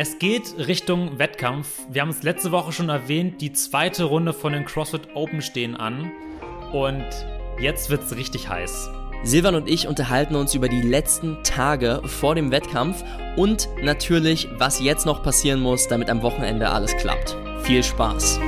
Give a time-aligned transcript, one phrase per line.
[0.00, 1.66] Es geht Richtung Wettkampf.
[1.90, 5.74] Wir haben es letzte Woche schon erwähnt, die zweite Runde von den CrossFit Open stehen
[5.74, 6.12] an.
[6.72, 7.04] Und
[7.60, 8.90] jetzt wird es richtig heiß.
[9.24, 13.02] Silvan und ich unterhalten uns über die letzten Tage vor dem Wettkampf
[13.34, 17.36] und natürlich, was jetzt noch passieren muss, damit am Wochenende alles klappt.
[17.64, 18.38] Viel Spaß!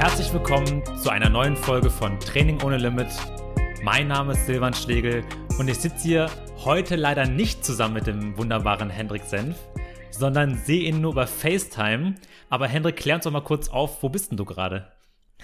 [0.00, 3.08] Herzlich willkommen zu einer neuen Folge von Training ohne Limit.
[3.82, 5.22] Mein Name ist Silvan Schlegel
[5.58, 6.30] und ich sitze hier
[6.64, 9.58] heute leider nicht zusammen mit dem wunderbaren Hendrik Senf,
[10.10, 12.14] sondern sehe ihn nur über FaceTime.
[12.48, 14.90] Aber Hendrik, klär uns doch mal kurz auf, wo bist denn du gerade?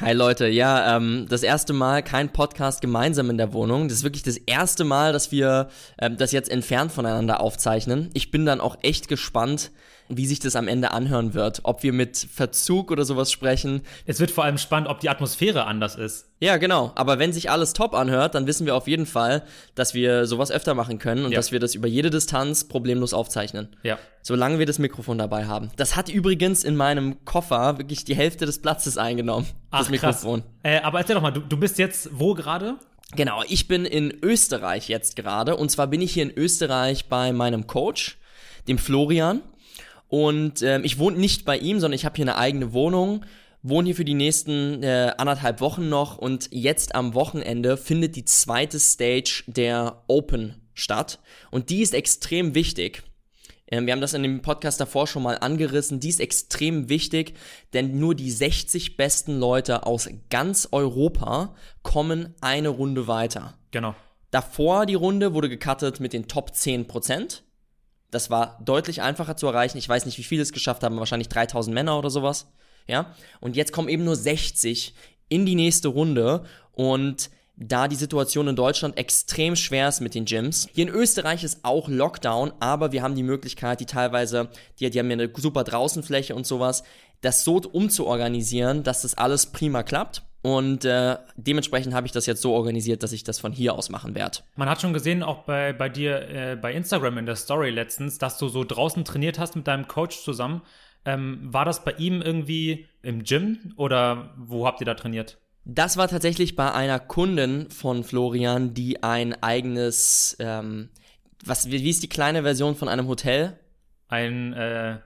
[0.01, 3.89] Hi Leute, ja, ähm, das erste Mal kein Podcast gemeinsam in der Wohnung.
[3.89, 5.69] Das ist wirklich das erste Mal, dass wir
[6.01, 8.09] ähm, das jetzt entfernt voneinander aufzeichnen.
[8.15, 9.71] Ich bin dann auch echt gespannt,
[10.09, 11.61] wie sich das am Ende anhören wird.
[11.63, 13.83] Ob wir mit Verzug oder sowas sprechen.
[14.05, 16.27] Es wird vor allem spannend, ob die Atmosphäre anders ist.
[16.39, 16.93] Ja, genau.
[16.95, 19.43] Aber wenn sich alles top anhört, dann wissen wir auf jeden Fall,
[19.75, 21.37] dass wir sowas öfter machen können und ja.
[21.37, 23.75] dass wir das über jede Distanz problemlos aufzeichnen.
[23.83, 23.99] Ja.
[24.23, 25.71] Solange wir das Mikrofon dabei haben.
[25.77, 29.47] Das hat übrigens in meinem Koffer wirklich die Hälfte des Platzes eingenommen.
[29.71, 30.43] Ach, das Mikrofon.
[30.63, 32.77] Äh, aber erzähl doch mal, du, du bist jetzt wo gerade?
[33.15, 35.57] Genau, ich bin in Österreich jetzt gerade.
[35.57, 38.19] Und zwar bin ich hier in Österreich bei meinem Coach,
[38.67, 39.43] dem Florian.
[40.09, 43.25] Und ähm, ich wohne nicht bei ihm, sondern ich habe hier eine eigene Wohnung,
[43.63, 48.25] wohne hier für die nächsten äh, anderthalb Wochen noch und jetzt am Wochenende findet die
[48.25, 51.19] zweite Stage der Open statt.
[51.51, 53.03] Und die ist extrem wichtig.
[53.69, 56.01] Ähm, wir haben das in dem Podcast davor schon mal angerissen.
[56.01, 57.35] Die ist extrem wichtig,
[57.73, 63.59] denn nur die 60 besten Leute aus ganz Europa kommen eine Runde weiter.
[63.73, 63.95] Genau.
[64.31, 67.43] Davor die Runde wurde gecuttet mit den Top 10 Prozent.
[68.17, 69.77] Das war deutlich einfacher zu erreichen.
[69.77, 72.47] Ich weiß nicht, wie viele es geschafft haben, wahrscheinlich 3000 Männer oder sowas.
[72.89, 74.95] Ja, und jetzt kommen eben nur 60
[75.29, 77.29] in die nächste Runde und
[77.59, 80.67] da die Situation in Deutschland extrem schwer ist mit den Gyms.
[80.73, 84.49] Hier in Österreich ist auch Lockdown, aber wir haben die Möglichkeit, die teilweise,
[84.81, 86.85] die, die haben ja eine super Draußenfläche und sowas,
[87.21, 90.23] das so umzuorganisieren, dass das alles prima klappt.
[90.47, 93.91] Und äh, dementsprechend habe ich das jetzt so organisiert, dass ich das von hier aus
[93.91, 94.39] machen werde.
[94.55, 98.19] Man hat schon gesehen, auch bei, bei dir äh, bei Instagram in der Story letztens,
[98.19, 100.63] dass du so draußen trainiert hast mit deinem Coach zusammen.
[101.05, 105.37] Ähm, war das bei ihm irgendwie im Gym oder wo habt ihr da trainiert?
[105.65, 110.91] Das war tatsächlich bei einer Kundin von Florian, die ein eigenes, ähm,
[111.45, 113.59] was, wie ist die kleine Version von einem Hotel?
[114.07, 114.99] Ein, äh,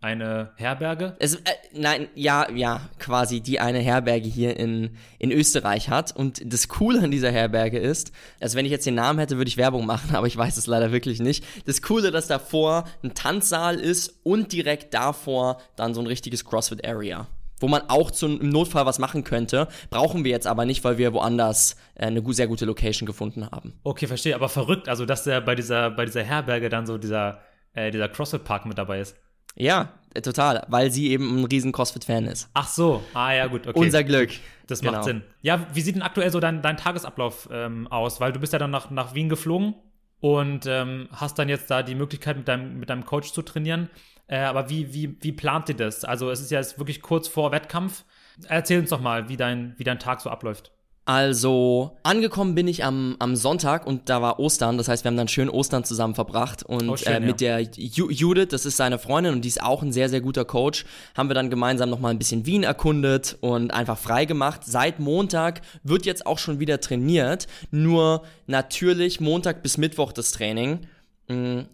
[0.00, 1.16] eine Herberge?
[1.18, 1.40] Es, äh,
[1.72, 6.14] nein, ja, ja, quasi die eine Herberge hier in, in Österreich hat.
[6.14, 9.48] Und das Coole an dieser Herberge ist, also wenn ich jetzt den Namen hätte, würde
[9.48, 11.44] ich Werbung machen, aber ich weiß es leider wirklich nicht.
[11.66, 17.26] Das Coole, dass davor ein Tanzsaal ist und direkt davor dann so ein richtiges CrossFit-Area
[17.58, 19.68] wo man auch zum, im Notfall was machen könnte.
[19.88, 23.72] Brauchen wir jetzt aber nicht, weil wir woanders äh, eine sehr gute Location gefunden haben.
[23.82, 24.34] Okay, verstehe.
[24.34, 27.40] Aber verrückt, also dass der bei dieser, bei dieser Herberge dann so dieser,
[27.72, 29.16] äh, dieser CrossFit-Park mit dabei ist.
[29.56, 32.48] Ja, äh, total, weil sie eben ein riesen CrossFit-Fan ist.
[32.54, 33.78] Ach so, ah ja, gut, okay.
[33.78, 34.30] Unser Glück.
[34.66, 35.04] Das macht genau.
[35.04, 35.22] Sinn.
[35.42, 38.20] Ja, wie sieht denn aktuell so dein, dein Tagesablauf ähm, aus?
[38.20, 39.74] Weil du bist ja dann nach, nach Wien geflogen
[40.20, 43.90] und ähm, hast dann jetzt da die Möglichkeit, mit deinem, mit deinem Coach zu trainieren.
[44.26, 46.04] Äh, aber wie, wie, wie plant ihr das?
[46.04, 48.04] Also es ist ja jetzt wirklich kurz vor Wettkampf.
[48.48, 50.72] Erzähl uns doch mal, wie dein, wie dein Tag so abläuft.
[51.06, 54.76] Also, angekommen bin ich am, am Sonntag und da war Ostern.
[54.76, 56.64] Das heißt, wir haben dann schön Ostern zusammen verbracht.
[56.64, 57.58] Und oh, schön, äh, mit ja.
[57.58, 60.44] der Ju Judith, das ist seine Freundin und die ist auch ein sehr, sehr guter
[60.44, 60.84] Coach,
[61.16, 64.62] haben wir dann gemeinsam nochmal ein bisschen Wien erkundet und einfach frei gemacht.
[64.64, 67.46] Seit Montag wird jetzt auch schon wieder trainiert.
[67.70, 70.88] Nur natürlich Montag bis Mittwoch das Training.
[71.28, 71.66] Mhm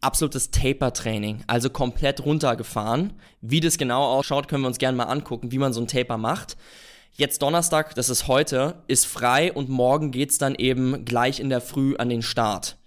[0.00, 3.12] absolutes Taper-Training, also komplett runtergefahren.
[3.40, 6.18] Wie das genau ausschaut, können wir uns gerne mal angucken, wie man so ein Taper
[6.18, 6.56] macht.
[7.14, 11.60] Jetzt Donnerstag, das ist heute, ist frei und morgen geht's dann eben gleich in der
[11.60, 12.78] Früh an den Start.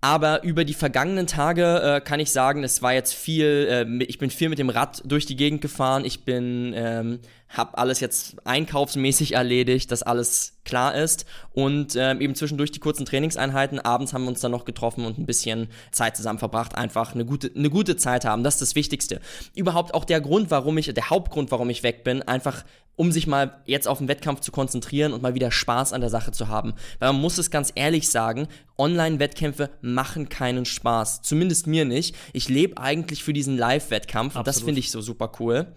[0.00, 4.18] Aber über die vergangenen Tage äh, kann ich sagen, es war jetzt viel, äh, ich
[4.18, 7.20] bin viel mit dem Rad durch die Gegend gefahren, ich bin, ähm,
[7.52, 13.04] hab alles jetzt einkaufsmäßig erledigt, dass alles klar ist und ähm, eben zwischendurch die kurzen
[13.04, 13.78] Trainingseinheiten.
[13.78, 17.24] Abends haben wir uns dann noch getroffen und ein bisschen Zeit zusammen verbracht, einfach eine
[17.24, 18.42] gute, eine gute Zeit haben.
[18.42, 19.20] Das ist das Wichtigste.
[19.54, 22.64] Überhaupt auch der Grund, warum ich, der Hauptgrund, warum ich weg bin, einfach
[22.94, 26.10] um sich mal jetzt auf den Wettkampf zu konzentrieren und mal wieder Spaß an der
[26.10, 26.74] Sache zu haben.
[26.98, 31.22] Weil man muss es ganz ehrlich sagen, Online-Wettkämpfe machen keinen Spaß.
[31.22, 32.14] Zumindest mir nicht.
[32.32, 35.74] Ich lebe eigentlich für diesen Live-Wettkampf und das finde ich so super cool.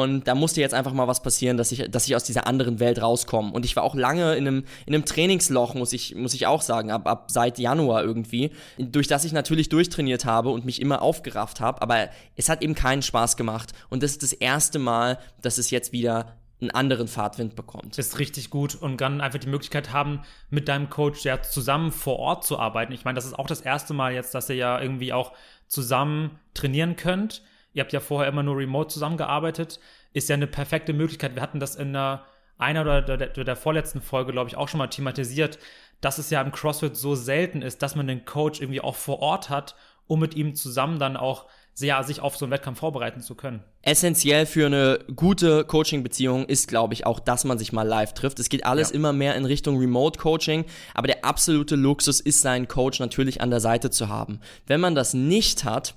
[0.00, 2.80] Und da musste jetzt einfach mal was passieren, dass ich, dass ich aus dieser anderen
[2.80, 3.52] Welt rauskomme.
[3.52, 6.62] Und ich war auch lange in einem, in einem Trainingsloch, muss ich, muss ich auch
[6.62, 11.02] sagen, ab, ab seit Januar irgendwie, durch das ich natürlich durchtrainiert habe und mich immer
[11.02, 13.72] aufgerafft habe, aber es hat eben keinen Spaß gemacht.
[13.90, 17.98] Und das ist das erste Mal, dass es jetzt wieder einen anderen Fahrtwind bekommt.
[17.98, 22.18] Ist richtig gut und dann einfach die Möglichkeit haben, mit deinem Coach ja zusammen vor
[22.18, 22.92] Ort zu arbeiten.
[22.92, 25.32] Ich meine, das ist auch das erste Mal jetzt, dass ihr ja irgendwie auch
[25.66, 27.42] zusammen trainieren könnt.
[27.74, 29.80] Ihr habt ja vorher immer nur remote zusammengearbeitet.
[30.12, 31.34] Ist ja eine perfekte Möglichkeit.
[31.34, 32.24] Wir hatten das in der
[32.58, 35.58] einer oder der, der, der vorletzten Folge, glaube ich, auch schon mal thematisiert,
[36.00, 39.20] dass es ja im CrossFit so selten ist, dass man den Coach irgendwie auch vor
[39.20, 39.74] Ort hat,
[40.06, 41.46] um mit ihm zusammen dann auch
[41.80, 43.64] ja, sich auf so einen Wettkampf vorbereiten zu können.
[43.80, 48.38] Essentiell für eine gute Coaching-Beziehung ist, glaube ich, auch, dass man sich mal live trifft.
[48.38, 48.96] Es geht alles ja.
[48.96, 53.60] immer mehr in Richtung Remote-Coaching, aber der absolute Luxus ist, seinen Coach natürlich an der
[53.60, 54.40] Seite zu haben.
[54.66, 55.94] Wenn man das nicht hat,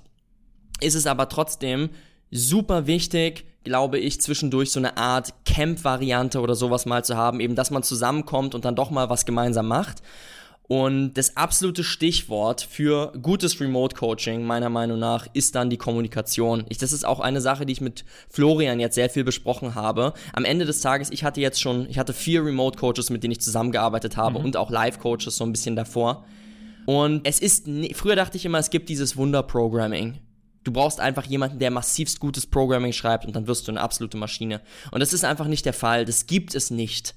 [0.80, 1.90] ist es aber trotzdem
[2.30, 7.54] super wichtig, glaube ich, zwischendurch so eine Art Camp-Variante oder sowas mal zu haben, eben,
[7.54, 10.02] dass man zusammenkommt und dann doch mal was gemeinsam macht.
[10.68, 16.64] Und das absolute Stichwort für gutes Remote-Coaching, meiner Meinung nach, ist dann die Kommunikation.
[16.68, 20.12] Ich, das ist auch eine Sache, die ich mit Florian jetzt sehr viel besprochen habe.
[20.32, 23.40] Am Ende des Tages, ich hatte jetzt schon, ich hatte vier Remote-Coaches, mit denen ich
[23.40, 24.46] zusammengearbeitet habe mhm.
[24.46, 26.24] und auch Live-Coaches so ein bisschen davor.
[26.84, 30.18] Und es ist, früher dachte ich immer, es gibt dieses Wunder-Programming.
[30.66, 34.16] Du brauchst einfach jemanden, der massivst gutes Programming schreibt und dann wirst du eine absolute
[34.16, 34.60] Maschine.
[34.90, 36.04] Und das ist einfach nicht der Fall.
[36.04, 37.14] Das gibt es nicht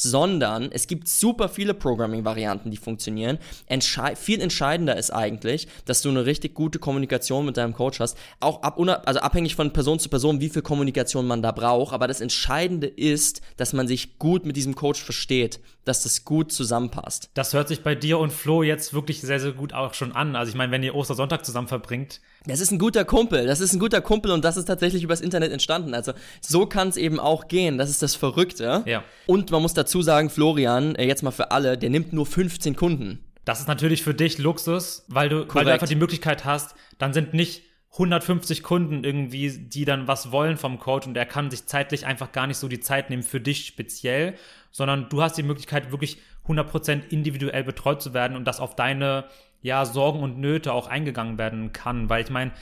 [0.00, 3.38] sondern es gibt super viele Programming-Varianten, die funktionieren.
[3.66, 8.16] Entschei viel entscheidender ist eigentlich, dass du eine richtig gute Kommunikation mit deinem Coach hast.
[8.38, 11.92] Auch ab, also abhängig von Person zu Person, wie viel Kommunikation man da braucht.
[11.92, 16.52] Aber das Entscheidende ist, dass man sich gut mit diesem Coach versteht, dass das gut
[16.52, 17.30] zusammenpasst.
[17.34, 20.36] Das hört sich bei dir und Flo jetzt wirklich sehr, sehr gut auch schon an.
[20.36, 23.72] Also ich meine, wenn ihr Ostersonntag zusammen verbringt, das ist ein guter Kumpel, das ist
[23.74, 25.94] ein guter Kumpel und das ist tatsächlich übers Internet entstanden.
[25.94, 28.82] Also so kann es eben auch gehen, das ist das Verrückte.
[28.86, 29.04] Ja.
[29.26, 32.76] Und man muss dazu sagen, Florian, äh, jetzt mal für alle, der nimmt nur 15
[32.76, 33.24] Kunden.
[33.44, 37.12] Das ist natürlich für dich Luxus, weil du, weil du einfach die Möglichkeit hast, dann
[37.12, 37.62] sind nicht
[37.92, 42.32] 150 Kunden irgendwie, die dann was wollen vom Coach und er kann sich zeitlich einfach
[42.32, 44.34] gar nicht so die Zeit nehmen für dich speziell,
[44.70, 49.24] sondern du hast die Möglichkeit, wirklich 100% individuell betreut zu werden und das auf deine
[49.62, 52.08] ja, Sorgen und Nöte auch eingegangen werden kann.
[52.08, 52.52] Weil ich meine,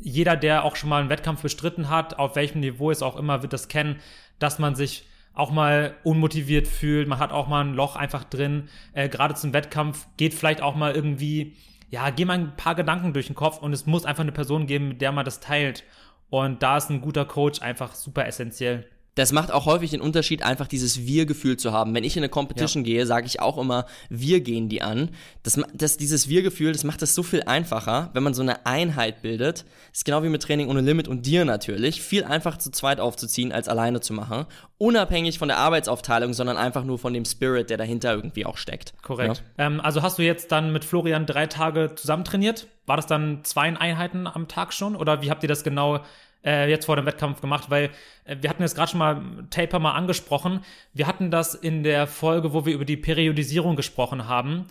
[0.00, 3.42] jeder, der auch schon mal einen Wettkampf bestritten hat, auf welchem Niveau es auch immer,
[3.42, 4.00] wird das kennen,
[4.38, 8.68] dass man sich auch mal unmotiviert fühlt, man hat auch mal ein Loch einfach drin,
[8.92, 11.54] äh, gerade zum Wettkampf geht vielleicht auch mal irgendwie,
[11.90, 14.66] ja, gehen mal ein paar Gedanken durch den Kopf und es muss einfach eine Person
[14.66, 15.84] geben, mit der man das teilt.
[16.28, 20.44] Und da ist ein guter Coach einfach super essentiell das macht auch häufig den Unterschied,
[20.44, 21.92] einfach dieses Wir-Gefühl zu haben.
[21.92, 22.92] Wenn ich in eine Competition ja.
[22.92, 25.10] gehe, sage ich auch immer, wir gehen die an.
[25.42, 29.20] Das, das, dieses Wir-Gefühl, das macht es so viel einfacher, wenn man so eine Einheit
[29.22, 29.64] bildet.
[29.90, 32.00] Das ist genau wie mit Training ohne Limit und dir natürlich.
[32.00, 34.46] Viel einfacher zu zweit aufzuziehen, als alleine zu machen.
[34.78, 38.94] Unabhängig von der Arbeitsaufteilung, sondern einfach nur von dem Spirit, der dahinter irgendwie auch steckt.
[39.02, 39.42] Korrekt.
[39.58, 39.66] Ja?
[39.66, 42.68] Ähm, also hast du jetzt dann mit Florian drei Tage zusammen trainiert?
[42.86, 44.94] War das dann zwei Einheiten am Tag schon?
[44.94, 46.04] Oder wie habt ihr das genau
[46.44, 47.90] äh, jetzt vor dem Wettkampf gemacht, weil
[48.24, 50.60] äh, wir hatten jetzt gerade schon mal Taper mal angesprochen.
[50.94, 54.66] Wir hatten das in der Folge, wo wir über die Periodisierung gesprochen haben,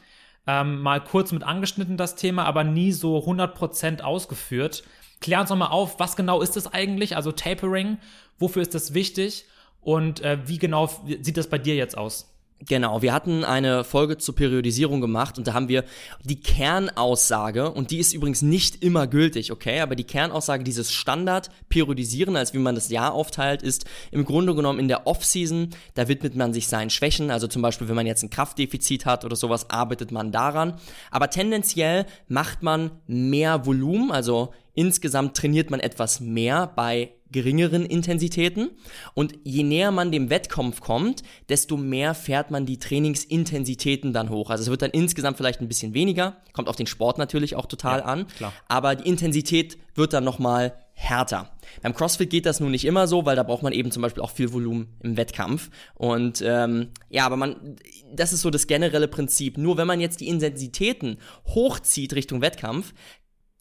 [0.46, 4.84] ähm, mal kurz mit angeschnitten, das Thema, aber nie so 100% ausgeführt.
[5.20, 7.16] Klär uns nochmal auf, was genau ist das eigentlich?
[7.16, 7.98] Also Tapering,
[8.40, 9.46] wofür ist das wichtig?
[9.82, 10.90] Und äh, wie genau
[11.22, 12.37] sieht das bei dir jetzt aus?
[12.66, 15.84] Genau, wir hatten eine Folge zur Periodisierung gemacht und da haben wir
[16.24, 21.52] die Kernaussage, und die ist übrigens nicht immer gültig, okay, aber die Kernaussage dieses Standard
[21.70, 26.08] Periodisieren, als wie man das Jahr aufteilt, ist im Grunde genommen in der Off-Season, da
[26.08, 29.36] widmet man sich seinen Schwächen, also zum Beispiel, wenn man jetzt ein Kraftdefizit hat oder
[29.36, 30.74] sowas, arbeitet man daran,
[31.12, 38.70] aber tendenziell macht man mehr Volumen, also insgesamt trainiert man etwas mehr bei geringeren Intensitäten.
[39.14, 44.50] Und je näher man dem Wettkampf kommt, desto mehr fährt man die Trainingsintensitäten dann hoch.
[44.50, 47.66] Also es wird dann insgesamt vielleicht ein bisschen weniger, kommt auf den Sport natürlich auch
[47.66, 48.54] total ja, an, klar.
[48.68, 51.52] aber die Intensität wird dann nochmal härter.
[51.82, 54.24] Beim CrossFit geht das nun nicht immer so, weil da braucht man eben zum Beispiel
[54.24, 55.70] auch viel Volumen im Wettkampf.
[55.96, 57.76] Und ähm, ja, aber man,
[58.12, 59.58] das ist so das generelle Prinzip.
[59.58, 62.94] Nur wenn man jetzt die Intensitäten hochzieht Richtung Wettkampf,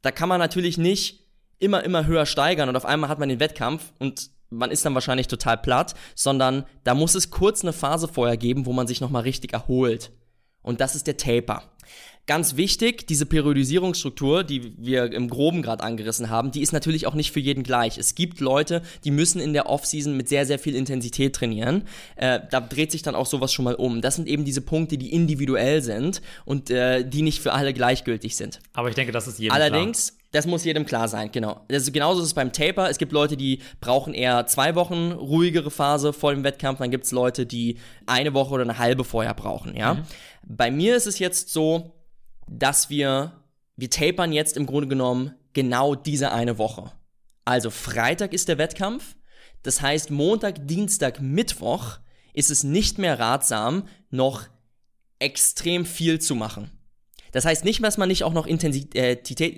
[0.06, 1.26] da kann man natürlich nicht
[1.58, 4.94] immer, immer höher steigern und auf einmal hat man den Wettkampf und man ist dann
[4.94, 9.00] wahrscheinlich total platt, sondern da muss es kurz eine Phase vorher geben, wo man sich
[9.00, 10.12] nochmal richtig erholt.
[10.62, 11.64] Und das ist der Taper.
[12.26, 17.14] Ganz wichtig, diese Periodisierungsstruktur, die wir im Groben gerade angerissen haben, die ist natürlich auch
[17.14, 17.98] nicht für jeden gleich.
[17.98, 21.84] Es gibt Leute, die müssen in der Offseason mit sehr, sehr viel Intensität trainieren.
[22.16, 24.00] Äh, da dreht sich dann auch sowas schon mal um.
[24.00, 28.34] Das sind eben diese Punkte, die individuell sind und äh, die nicht für alle gleichgültig
[28.34, 28.58] sind.
[28.72, 31.60] Aber ich denke, das ist jedem Allerdings, klar Das muss jedem klar sein, genau.
[31.70, 32.90] Also genauso ist es beim Taper.
[32.90, 36.80] Es gibt Leute, die brauchen eher zwei Wochen ruhigere Phase vor dem Wettkampf.
[36.80, 39.94] Dann gibt es Leute, die eine Woche oder eine halbe vorher brauchen, ja.
[39.94, 40.02] Mhm.
[40.48, 41.95] Bei mir ist es jetzt so,
[42.48, 43.44] dass wir,
[43.76, 46.92] wir tapern jetzt im Grunde genommen genau diese eine Woche.
[47.44, 49.16] Also Freitag ist der Wettkampf.
[49.62, 51.98] Das heißt, Montag, Dienstag, Mittwoch
[52.34, 54.44] ist es nicht mehr ratsam, noch
[55.18, 56.70] extrem viel zu machen.
[57.32, 58.50] Das heißt nicht, dass man nicht auch noch äh,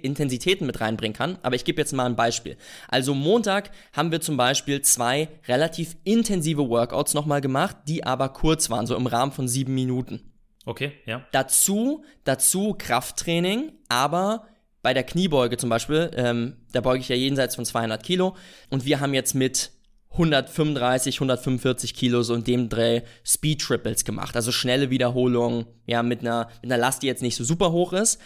[0.03, 2.57] Intensitäten mit reinbringen kann, aber ich gebe jetzt mal ein Beispiel.
[2.89, 8.69] Also Montag haben wir zum Beispiel zwei relativ intensive Workouts nochmal gemacht, die aber kurz
[8.71, 10.28] waren, so im Rahmen von sieben Minuten.
[10.69, 11.25] Okay, ja.
[11.33, 14.47] Dazu, dazu Krafttraining, aber
[14.83, 18.37] bei der Kniebeuge zum Beispiel, ähm, da beuge ich ja jenseits von 200 Kilo
[18.69, 19.71] und wir haben jetzt mit
[20.11, 24.37] 135, 145 Kilo so in dem Dreh Speed Triples gemacht.
[24.37, 27.95] Also schnelle Wiederholungen, ja, mit einer, mit einer Last, die jetzt nicht so super hoch
[27.95, 28.21] ist.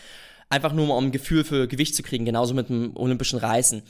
[0.48, 3.84] Einfach nur mal, um ein Gefühl für Gewicht zu kriegen, genauso mit dem olympischen Reißen.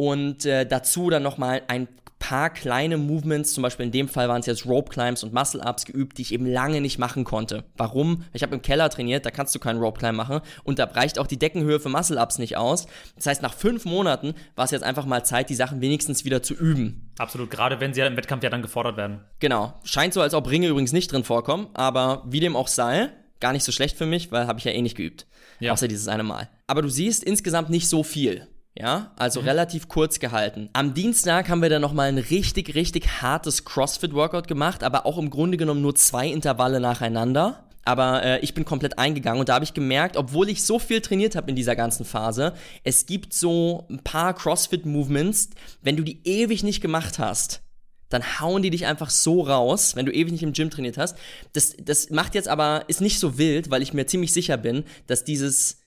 [0.00, 1.88] Und äh, dazu dann nochmal ein
[2.20, 5.60] paar kleine Movements, zum Beispiel in dem Fall waren es jetzt Rope Climbs und Muscle
[5.60, 7.64] Ups geübt, die ich eben lange nicht machen konnte.
[7.76, 8.24] Warum?
[8.32, 11.18] Ich habe im Keller trainiert, da kannst du keinen Rope Climb machen und da reicht
[11.18, 12.86] auch die Deckenhöhe für Muscle Ups nicht aus.
[13.16, 16.42] Das heißt, nach fünf Monaten war es jetzt einfach mal Zeit, die Sachen wenigstens wieder
[16.42, 17.10] zu üben.
[17.18, 19.20] Absolut, gerade wenn sie ja im Wettkampf ja dann gefordert werden.
[19.40, 19.74] Genau.
[19.82, 23.52] Scheint so, als ob Ringe übrigens nicht drin vorkommen, aber wie dem auch sei, gar
[23.52, 25.26] nicht so schlecht für mich, weil habe ich ja eh nicht geübt.
[25.60, 25.72] Ja.
[25.72, 26.48] Außer dieses eine Mal.
[26.66, 28.46] Aber du siehst insgesamt nicht so viel.
[28.80, 29.48] Ja, also mhm.
[29.48, 30.70] relativ kurz gehalten.
[30.72, 35.30] Am Dienstag haben wir dann nochmal ein richtig, richtig hartes CrossFit-Workout gemacht, aber auch im
[35.30, 37.64] Grunde genommen nur zwei Intervalle nacheinander.
[37.84, 41.00] Aber äh, ich bin komplett eingegangen und da habe ich gemerkt, obwohl ich so viel
[41.00, 42.52] trainiert habe in dieser ganzen Phase,
[42.84, 45.50] es gibt so ein paar CrossFit-Movements,
[45.82, 47.62] wenn du die ewig nicht gemacht hast,
[48.10, 51.16] dann hauen die dich einfach so raus, wenn du ewig nicht im Gym trainiert hast.
[51.52, 54.84] Das, das macht jetzt aber, ist nicht so wild, weil ich mir ziemlich sicher bin,
[55.06, 55.77] dass dieses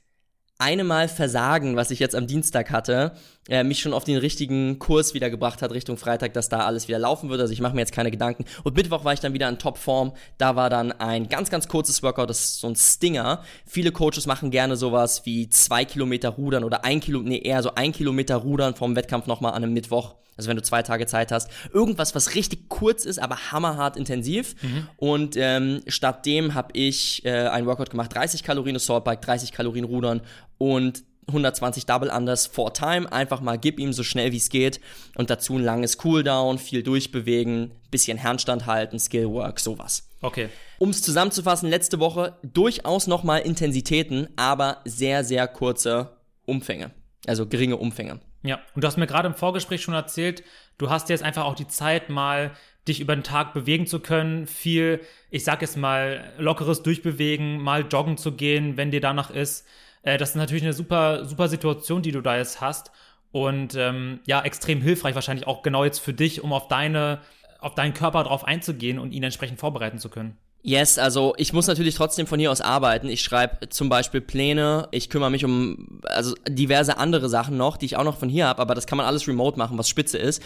[0.62, 3.14] eine Mal Versagen, was ich jetzt am Dienstag hatte,
[3.50, 6.88] äh, mich schon auf den richtigen Kurs wieder gebracht hat Richtung Freitag, dass da alles
[6.88, 7.42] wieder laufen wird.
[7.42, 8.46] Also ich mache mir jetzt keine Gedanken.
[8.64, 10.14] Und Mittwoch war ich dann wieder in Topform.
[10.38, 13.44] Da war dann ein ganz, ganz kurzes Workout, das ist so ein Stinger.
[13.66, 17.74] Viele Coaches machen gerne sowas wie zwei Kilometer Rudern oder ein Kilometer, nee, eher so
[17.74, 20.16] ein Kilometer Rudern vom Wettkampf nochmal an einem Mittwoch.
[20.42, 21.52] Also wenn du zwei Tage Zeit hast.
[21.72, 24.56] Irgendwas, was richtig kurz ist, aber hammerhart intensiv.
[24.64, 24.88] Mhm.
[24.98, 29.52] Und ähm, statt dem habe ich äh, ein Workout gemacht, 30 Kalorien Assault Bike, 30
[29.52, 30.22] Kalorien Rudern
[30.58, 33.12] und 120 Double Unders for Time.
[33.12, 34.82] Einfach mal gib ihm so schnell wie es geht.
[35.14, 40.10] Und dazu ein langes Cooldown, viel durchbewegen, bisschen Handstand halten, Skillwork, sowas.
[40.22, 40.50] Okay.
[40.80, 46.18] Um es zusammenzufassen, letzte Woche durchaus nochmal Intensitäten, aber sehr, sehr kurze
[46.48, 46.90] Umfänge.
[47.28, 48.20] Also geringe Umfänge.
[48.44, 50.44] Ja, und du hast mir gerade im Vorgespräch schon erzählt,
[50.78, 52.52] du hast jetzt einfach auch die Zeit, mal
[52.88, 57.86] dich über den Tag bewegen zu können, viel, ich sag jetzt mal, lockeres Durchbewegen, mal
[57.88, 59.68] joggen zu gehen, wenn dir danach ist.
[60.02, 62.92] Äh, das ist natürlich eine super, super Situation, die du da jetzt hast.
[63.32, 67.22] Und ähm, ja, extrem hilfreich wahrscheinlich auch genau jetzt für dich, um auf deine,
[67.60, 70.38] auf deinen Körper drauf einzugehen und ihn entsprechend vorbereiten zu können.
[70.64, 73.10] Yes, also ich muss natürlich trotzdem von hier aus arbeiten.
[73.10, 77.88] Ich schreibe zum Beispiel Pläne, ich kümmere mich um also diverse andere Sachen noch, die
[77.88, 80.20] ich auch noch von hier habe, aber das kann man alles remote machen, was spitze
[80.20, 80.42] ist.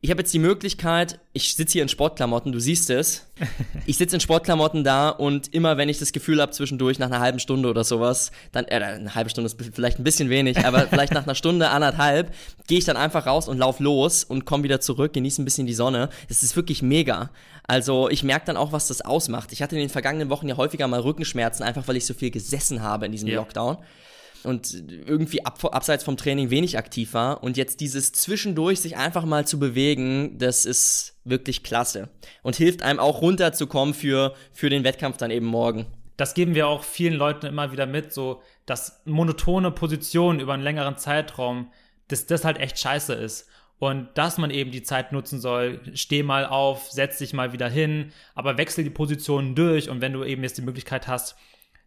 [0.00, 3.26] Ich habe jetzt die Möglichkeit, ich sitze hier in Sportklamotten, du siehst es.
[3.86, 7.20] Ich sitze in Sportklamotten da und immer wenn ich das Gefühl habe, zwischendurch nach einer
[7.20, 10.80] halben Stunde oder sowas, dann, äh, eine halbe Stunde ist vielleicht ein bisschen wenig, aber
[10.90, 12.34] vielleicht nach einer Stunde, anderthalb,
[12.66, 15.66] gehe ich dann einfach raus und lauf los und komme wieder zurück, genieße ein bisschen
[15.66, 16.08] die Sonne.
[16.28, 17.30] Das ist wirklich mega.
[17.66, 19.52] Also ich merke dann auch, was das ausmacht.
[19.52, 22.30] Ich hatte in den vergangenen Wochen ja häufiger mal Rückenschmerzen, einfach weil ich so viel
[22.30, 23.36] gesessen habe in diesem ja.
[23.36, 23.78] Lockdown
[24.44, 24.72] und
[25.06, 27.42] irgendwie ab, abseits vom Training wenig aktiv war.
[27.42, 32.08] Und jetzt dieses zwischendurch sich einfach mal zu bewegen, das ist wirklich klasse.
[32.42, 35.86] Und hilft einem auch runterzukommen für, für den Wettkampf dann eben morgen.
[36.16, 40.62] Das geben wir auch vielen Leuten immer wieder mit, so dass monotone Positionen über einen
[40.62, 41.72] längeren Zeitraum,
[42.08, 43.46] dass das halt echt scheiße ist.
[43.78, 47.68] Und dass man eben die Zeit nutzen soll, steh mal auf, setz dich mal wieder
[47.68, 51.34] hin, aber wechsel die Positionen durch und wenn du eben jetzt die Möglichkeit hast,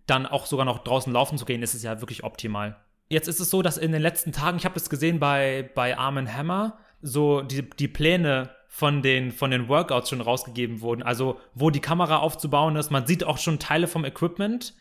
[0.06, 2.78] dann auch sogar noch draußen laufen zu gehen, ist es ja wirklich optimal.
[3.10, 5.98] Jetzt ist es so, dass in den letzten Tagen, ich habe das gesehen bei, bei
[5.98, 11.04] Armin Hammer, so die, die Pläne von den, von den Workouts schon rausgegeben wurden.
[11.04, 12.90] Also, wo die Kamera aufzubauen ist.
[12.90, 14.74] Man sieht auch schon Teile vom Equipment.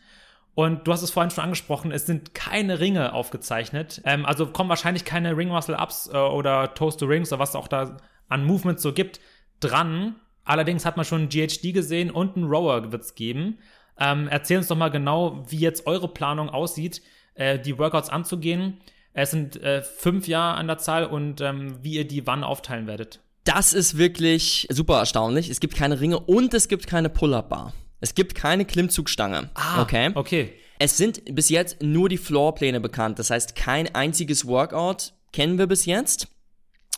[0.55, 4.01] Und du hast es vorhin schon angesprochen, es sind keine Ringe aufgezeichnet.
[4.05, 7.55] Ähm, also kommen wahrscheinlich keine Ring Muscle Ups äh, oder Toast to Rings oder was
[7.55, 7.97] auch da
[8.29, 9.19] an Movements so gibt,
[9.59, 10.15] dran.
[10.43, 13.59] Allerdings hat man schon GHD gesehen und einen Rower wird es geben.
[13.99, 17.01] Ähm, erzähl uns doch mal genau, wie jetzt eure Planung aussieht,
[17.35, 18.81] äh, die Workouts anzugehen.
[19.13, 22.87] Es sind äh, fünf Jahre an der Zahl und ähm, wie ihr die wann aufteilen
[22.87, 23.19] werdet.
[23.43, 25.49] Das ist wirklich super erstaunlich.
[25.49, 27.73] Es gibt keine Ringe und es gibt keine Pull-Up-Bar.
[27.99, 29.49] Es gibt keine Klimmzugstange.
[29.53, 30.11] Ah, okay.
[30.15, 30.53] Okay.
[30.79, 33.19] Es sind bis jetzt nur die Floorpläne bekannt.
[33.19, 36.27] Das heißt, kein einziges Workout kennen wir bis jetzt.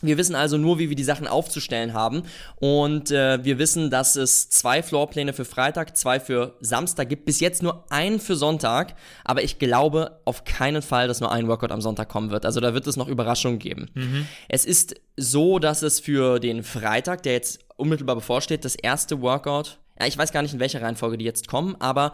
[0.02, 2.24] Wir wissen also nur, wie wir die Sachen aufzustellen haben.
[2.56, 7.24] Und äh, wir wissen, dass es zwei Floorpläne für Freitag, zwei für Samstag gibt.
[7.24, 8.94] Bis jetzt nur einen für Sonntag.
[9.24, 12.44] Aber ich glaube auf keinen Fall, dass nur ein Workout am Sonntag kommen wird.
[12.44, 13.90] Also da wird es noch Überraschungen geben.
[13.94, 14.26] Mhm.
[14.48, 19.78] Es ist so, dass es für den Freitag, der jetzt unmittelbar bevorsteht, das erste Workout,
[19.98, 22.12] ja, ich weiß gar nicht, in welcher Reihenfolge die jetzt kommen, aber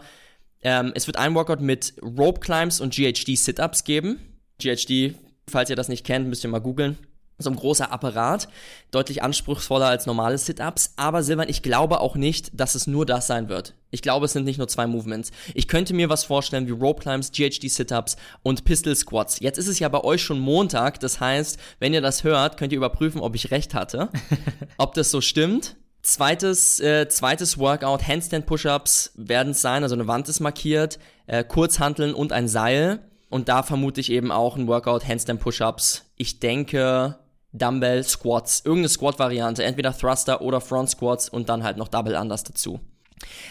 [0.61, 4.19] ähm, es wird ein Workout mit Rope Climbs und GHD Sit-Ups geben.
[4.61, 5.15] GHD,
[5.49, 6.97] falls ihr das nicht kennt, müsst ihr mal googeln
[7.43, 8.47] so ein großer Apparat,
[8.91, 13.27] deutlich anspruchsvoller als normale Sit-Ups, aber Silvan, ich glaube auch nicht, dass es nur das
[13.27, 13.75] sein wird.
[13.91, 15.31] Ich glaube, es sind nicht nur zwei Movements.
[15.53, 19.39] Ich könnte mir was vorstellen wie Rope Climbs, GHD Sit-Ups und Pistol Squats.
[19.39, 22.73] Jetzt ist es ja bei euch schon Montag, das heißt, wenn ihr das hört, könnt
[22.73, 24.09] ihr überprüfen, ob ich recht hatte,
[24.77, 25.75] ob das so stimmt.
[26.01, 31.43] Zweites, äh, zweites Workout, Handstand Push-Ups werden es sein, also eine Wand ist markiert, äh,
[31.43, 32.99] Kurzhanteln und ein Seil.
[33.29, 36.05] Und da vermute ich eben auch ein Workout, Handstand Push-Ups.
[36.17, 37.17] Ich denke,
[37.53, 42.43] Dumbbell Squats, irgendeine Squat-Variante, entweder Thruster oder Front Squats und dann halt noch Double Unders
[42.43, 42.79] dazu.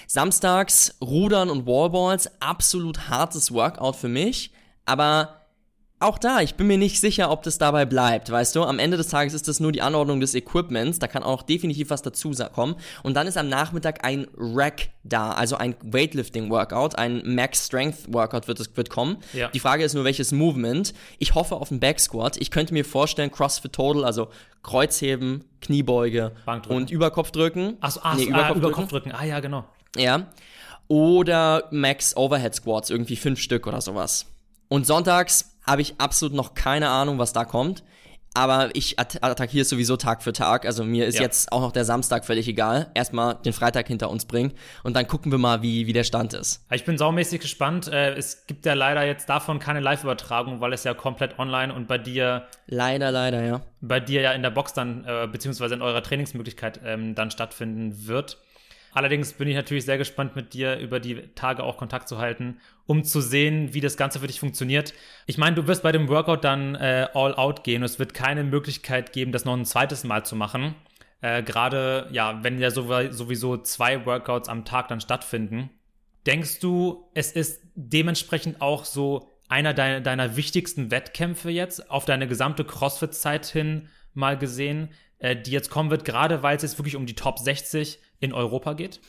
[0.07, 4.53] Samstags Rudern und Wallballs, absolut hartes Workout für mich,
[4.85, 5.42] aber
[6.03, 8.63] auch da, ich bin mir nicht sicher, ob das dabei bleibt, weißt du?
[8.63, 11.91] Am Ende des Tages ist das nur die Anordnung des Equipments, da kann auch definitiv
[11.91, 12.77] was dazu kommen.
[13.03, 18.91] Und dann ist am Nachmittag ein Rack da, also ein Weightlifting-Workout, ein Max-Strength-Workout wird, wird
[18.91, 19.19] kommen.
[19.33, 19.49] Ja.
[19.49, 20.95] Die Frage ist nur, welches Movement.
[21.19, 22.37] Ich hoffe auf einen Back-Squat.
[22.39, 24.29] Ich könnte mir vorstellen, CrossFit Total, also
[24.63, 26.33] Kreuzheben, Kniebeuge
[26.69, 27.77] und Überkopfdrücken.
[27.81, 28.55] Achso, ach, nee, Überkopfdrücken.
[28.55, 29.13] Ah, Überkopfdrücken.
[29.13, 29.65] Ah ja, genau.
[29.97, 30.27] Ja.
[30.89, 34.27] Oder Max Overhead Squats, irgendwie fünf Stück oder sowas.
[34.69, 37.83] Und sonntags habe ich absolut noch keine Ahnung, was da kommt.
[38.35, 40.65] Aber ich attackiere sowieso Tag für Tag.
[40.65, 41.23] Also mir ist ja.
[41.23, 42.91] jetzt auch noch der Samstag völlig egal.
[42.95, 44.53] Erstmal den Freitag hinter uns bringen
[44.83, 46.65] und dann gucken wir mal, wie, wie der Stand ist.
[46.71, 47.89] Ich bin saumäßig gespannt.
[47.89, 51.89] Äh, es gibt ja leider jetzt davon keine Live-Übertragung, weil es ja komplett online und
[51.89, 52.47] bei dir.
[52.67, 53.61] Leider, leider, ja.
[53.83, 58.07] Bei dir ja in der Box dann, äh, beziehungsweise in eurer Trainingsmöglichkeit ähm, dann stattfinden
[58.07, 58.39] wird.
[58.95, 62.61] Allerdings bin ich natürlich sehr gespannt, mit dir über die Tage auch Kontakt zu halten,
[62.87, 64.95] um zu sehen, wie das Ganze für dich funktioniert.
[65.27, 67.83] Ich meine, du wirst bei dem Workout dann äh, all out gehen.
[67.83, 70.75] Es wird keine Möglichkeit geben, das noch ein zweites Mal zu machen.
[71.21, 75.71] Äh, Gerade, ja, wenn ja sowieso zwei Workouts am Tag dann stattfinden.
[76.27, 82.27] Denkst du, es ist dementsprechend auch so einer deiner, deiner wichtigsten Wettkämpfe jetzt auf deine
[82.27, 86.97] gesamte CrossFit-Zeit hin mal gesehen, äh, die jetzt kommen wird, gerade weil es jetzt wirklich
[86.97, 89.01] um die Top 60 in Europa geht?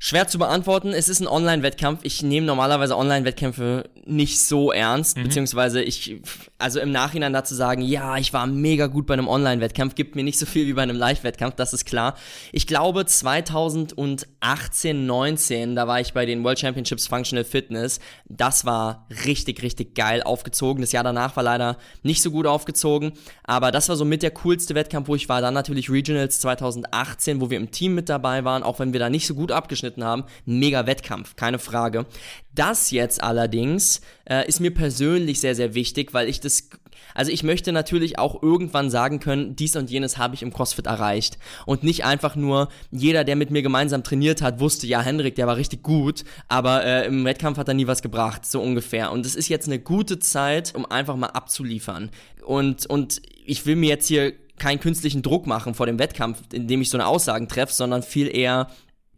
[0.00, 0.92] Schwer zu beantworten.
[0.92, 2.00] Es ist ein Online-Wettkampf.
[2.04, 5.24] Ich nehme normalerweise Online-Wettkämpfe nicht so ernst, mhm.
[5.24, 6.20] beziehungsweise ich,
[6.56, 10.22] also im Nachhinein dazu sagen, ja, ich war mega gut bei einem Online-Wettkampf, gibt mir
[10.22, 12.14] nicht so viel wie bei einem Live-Wettkampf, das ist klar.
[12.52, 17.98] Ich glaube 2018, 19, da war ich bei den World Championships Functional Fitness.
[18.28, 20.80] Das war richtig, richtig geil aufgezogen.
[20.80, 24.30] Das Jahr danach war leider nicht so gut aufgezogen, aber das war so mit der
[24.30, 25.40] coolste Wettkampf, wo ich war.
[25.40, 29.10] Dann natürlich Regionals 2018, wo wir im Team mit dabei waren, auch wenn wir da
[29.10, 30.24] nicht so gut abgeschnitten abgeschnitten haben.
[30.44, 32.06] Mega Wettkampf, keine Frage.
[32.54, 36.70] Das jetzt allerdings äh, ist mir persönlich sehr, sehr wichtig, weil ich das
[37.14, 40.86] also ich möchte natürlich auch irgendwann sagen können, dies und jenes habe ich im CrossFit
[40.86, 41.38] erreicht.
[41.64, 45.46] Und nicht einfach nur, jeder, der mit mir gemeinsam trainiert hat, wusste, ja, Henrik, der
[45.46, 49.10] war richtig gut, aber äh, im Wettkampf hat er nie was gebracht, so ungefähr.
[49.10, 52.10] Und es ist jetzt eine gute Zeit, um einfach mal abzuliefern.
[52.44, 56.82] Und, und ich will mir jetzt hier keinen künstlichen Druck machen vor dem Wettkampf, indem
[56.82, 58.68] ich so eine Aussagen treffe, sondern viel eher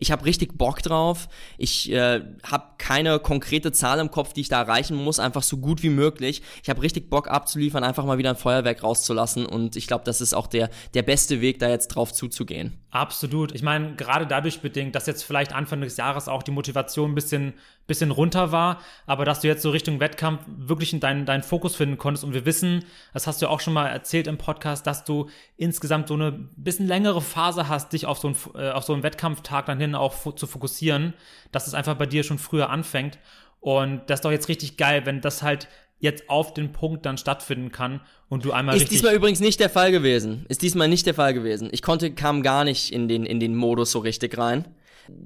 [0.01, 1.29] ich habe richtig Bock drauf.
[1.59, 5.59] Ich äh, habe keine konkrete Zahl im Kopf, die ich da erreichen muss, einfach so
[5.59, 6.43] gut wie möglich.
[6.63, 10.21] Ich habe richtig Bock abzuliefern, einfach mal wieder ein Feuerwerk rauszulassen und ich glaube, das
[10.21, 12.79] ist auch der, der beste Weg, da jetzt drauf zuzugehen.
[12.91, 13.55] Absolut.
[13.55, 17.15] Ich meine, gerade dadurch bedingt, dass jetzt vielleicht Anfang des Jahres auch die Motivation ein
[17.15, 17.53] bisschen,
[17.91, 21.99] bisschen runter war, aber dass du jetzt so Richtung Wettkampf wirklich deinen, deinen Fokus finden
[21.99, 22.25] konntest.
[22.25, 26.07] Und wir wissen, das hast du auch schon mal erzählt im Podcast, dass du insgesamt
[26.07, 29.67] so eine bisschen längere Phase hast, dich auf so einen, äh, auf so einen Wettkampftag
[29.67, 31.15] dann hin auch zu fokussieren,
[31.51, 33.19] dass es einfach bei dir schon früher anfängt.
[33.59, 37.19] Und das ist doch jetzt richtig geil, wenn das halt jetzt auf den Punkt dann
[37.19, 40.47] stattfinden kann und du einmal Ist diesmal übrigens nicht der Fall gewesen.
[40.49, 41.69] Ist diesmal nicht der Fall gewesen.
[41.73, 44.65] Ich konnte, kam gar nicht in den, in den Modus so richtig rein.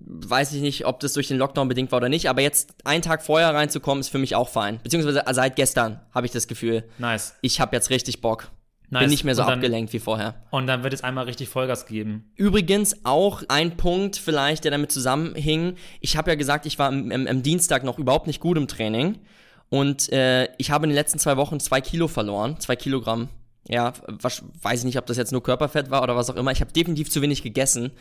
[0.07, 3.03] Weiß ich nicht, ob das durch den Lockdown bedingt war oder nicht, aber jetzt einen
[3.03, 4.81] Tag vorher reinzukommen, ist für mich auch fein.
[4.83, 6.85] Beziehungsweise seit gestern habe ich das Gefühl.
[6.99, 7.35] Nice.
[7.41, 8.51] Ich habe jetzt richtig Bock.
[8.91, 9.01] Nice.
[9.01, 10.35] Bin nicht mehr so dann, abgelenkt wie vorher.
[10.51, 12.31] Und dann wird es einmal richtig Vollgas geben.
[12.37, 15.77] Übrigens auch ein Punkt vielleicht, der damit zusammenhing.
[16.01, 18.69] Ich habe ja gesagt, ich war am, am, am, Dienstag noch überhaupt nicht gut im
[18.69, 19.19] Training.
[19.69, 23.29] Und äh, ich habe in den letzten zwei Wochen zwei Kilo verloren, zwei Kilogramm
[23.69, 26.53] Ja, weiß ich nicht, ob das jetzt nur Körperfett war oder was auch immer.
[26.53, 27.93] Ich habe definitiv zu wenig gegessen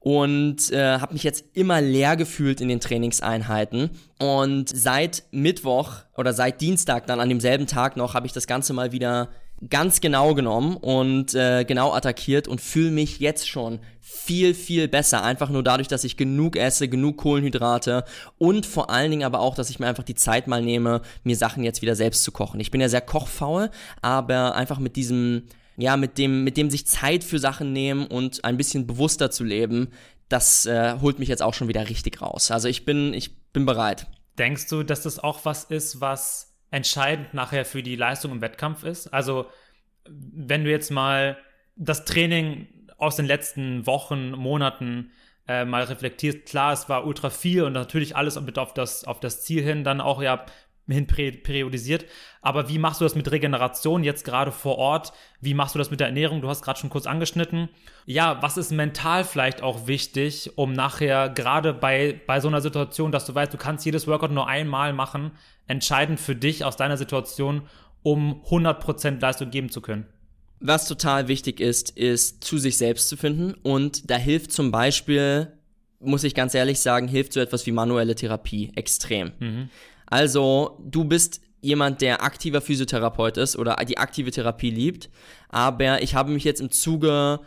[0.00, 3.90] und äh, habe mich jetzt immer leer gefühlt in den Trainingseinheiten.
[4.18, 8.72] Und seit Mittwoch oder seit Dienstag dann an demselben Tag noch habe ich das Ganze
[8.72, 9.28] mal wieder
[9.68, 15.22] ganz genau genommen und äh, genau attackiert und fühle mich jetzt schon viel, viel besser.
[15.22, 18.04] Einfach nur dadurch, dass ich genug esse, genug Kohlenhydrate
[18.38, 21.36] und vor allen Dingen aber auch, dass ich mir einfach die Zeit mal nehme, mir
[21.36, 22.60] Sachen jetzt wieder selbst zu kochen.
[22.60, 23.70] Ich bin ja sehr kochfaul,
[24.00, 25.44] aber einfach mit diesem,
[25.76, 29.44] ja, mit dem, mit dem sich Zeit für Sachen nehmen und ein bisschen bewusster zu
[29.44, 29.88] leben,
[30.28, 32.50] das äh, holt mich jetzt auch schon wieder richtig raus.
[32.50, 34.06] Also ich bin, ich bin bereit.
[34.38, 38.82] Denkst du, dass das auch was ist, was entscheidend nachher für die Leistung im Wettkampf
[38.82, 39.06] ist.
[39.08, 39.46] Also,
[40.08, 41.38] wenn du jetzt mal
[41.76, 42.66] das Training
[42.98, 45.12] aus den letzten Wochen, Monaten
[45.46, 49.20] äh, mal reflektierst, klar, es war ultra viel und natürlich alles mit auf das, auf
[49.20, 50.44] das Ziel hin, dann auch ja
[50.88, 52.06] hin periodisiert.
[52.40, 55.12] Aber wie machst du das mit Regeneration jetzt gerade vor Ort?
[55.40, 56.40] Wie machst du das mit der Ernährung?
[56.40, 57.68] Du hast gerade schon kurz angeschnitten.
[58.04, 63.12] Ja, was ist mental vielleicht auch wichtig, um nachher gerade bei, bei so einer Situation,
[63.12, 65.32] dass du weißt, du kannst jedes Workout nur einmal machen,
[65.66, 67.62] entscheidend für dich aus deiner Situation,
[68.02, 70.06] um 100% Leistung geben zu können?
[70.64, 75.52] Was total wichtig ist, ist zu sich selbst zu finden und da hilft zum Beispiel,
[75.98, 79.32] muss ich ganz ehrlich sagen, hilft so etwas wie manuelle Therapie extrem.
[79.40, 79.70] Mhm.
[80.12, 85.08] Also du bist jemand, der aktiver Physiotherapeut ist oder die aktive Therapie liebt,
[85.48, 87.40] aber ich habe mich jetzt im Zuge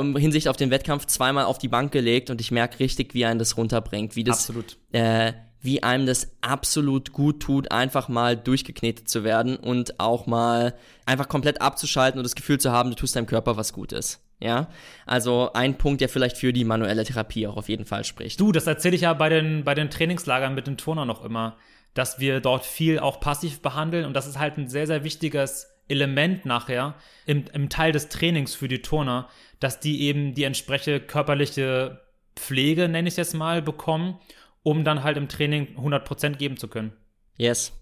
[0.00, 3.24] in Hinsicht auf den Wettkampf zweimal auf die Bank gelegt und ich merke richtig, wie
[3.24, 4.76] einen das runterbringt, wie das Absolut.
[4.90, 10.74] Äh, wie einem das absolut gut tut, einfach mal durchgeknetet zu werden und auch mal
[11.06, 14.20] einfach komplett abzuschalten und das Gefühl zu haben, du tust deinem Körper was Gutes.
[14.40, 14.68] Ja,
[15.04, 18.38] also ein Punkt, der vielleicht für die manuelle Therapie auch auf jeden Fall spricht.
[18.38, 21.56] Du, das erzähle ich ja bei den, bei den Trainingslagern mit den Turnern noch immer,
[21.94, 25.66] dass wir dort viel auch passiv behandeln und das ist halt ein sehr, sehr wichtiges
[25.88, 26.94] Element nachher
[27.26, 32.00] im, im Teil des Trainings für die Turner, dass die eben die entsprechende körperliche
[32.36, 34.20] Pflege, nenne ich es jetzt mal, bekommen
[34.68, 36.92] um dann halt im Training 100% geben zu können.
[37.38, 37.72] Yes.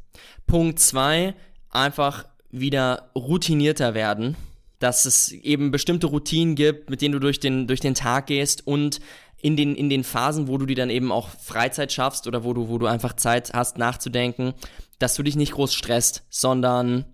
[0.46, 1.34] Punkt 2,
[1.70, 4.36] einfach wieder routinierter werden,
[4.78, 8.66] dass es eben bestimmte Routinen gibt, mit denen du durch den, durch den Tag gehst
[8.66, 9.00] und
[9.40, 12.52] in den, in den Phasen, wo du dir dann eben auch Freizeit schaffst oder wo
[12.52, 14.54] du, wo du einfach Zeit hast nachzudenken,
[14.98, 17.04] dass du dich nicht groß stresst, sondern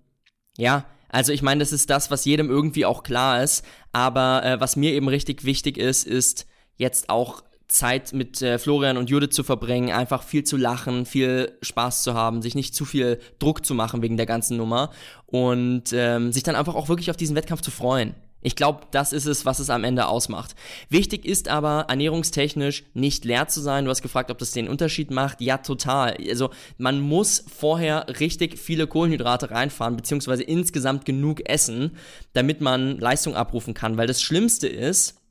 [0.57, 4.59] ja, also ich meine, das ist das, was jedem irgendwie auch klar ist, aber äh,
[4.59, 9.31] was mir eben richtig wichtig ist, ist jetzt auch Zeit mit äh, Florian und Judith
[9.31, 13.65] zu verbringen, einfach viel zu lachen, viel Spaß zu haben, sich nicht zu viel Druck
[13.65, 14.91] zu machen wegen der ganzen Nummer
[15.25, 18.15] und ähm, sich dann einfach auch wirklich auf diesen Wettkampf zu freuen.
[18.43, 20.53] Ich glaube, das ist es, was es am Ende ausmacht.
[20.89, 23.85] Wichtig ist aber, ernährungstechnisch nicht leer zu sein.
[23.85, 25.39] Du hast gefragt, ob das den Unterschied macht.
[25.39, 26.17] Ja, total.
[26.29, 31.95] Also man muss vorher richtig viele Kohlenhydrate reinfahren, beziehungsweise insgesamt genug essen,
[32.33, 33.95] damit man Leistung abrufen kann.
[33.97, 35.22] Weil das Schlimmste ist,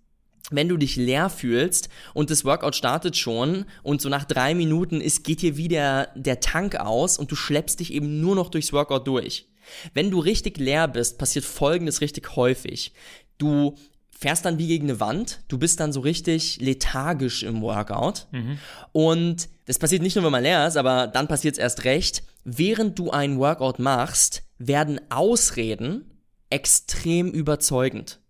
[0.50, 5.00] wenn du dich leer fühlst und das Workout startet schon und so nach drei Minuten
[5.00, 8.72] ist, geht dir wieder der Tank aus und du schleppst dich eben nur noch durchs
[8.72, 9.48] Workout durch.
[9.94, 12.92] Wenn du richtig leer bist, passiert folgendes richtig häufig.
[13.38, 13.76] Du
[14.11, 18.59] fährst dann wie gegen eine Wand, du bist dann so richtig lethargisch im Workout mhm.
[18.92, 22.22] und das passiert nicht nur, wenn man leer ist, aber dann passiert es erst recht.
[22.44, 26.05] Während du ein Workout machst, werden Ausreden
[26.50, 28.20] extrem überzeugend.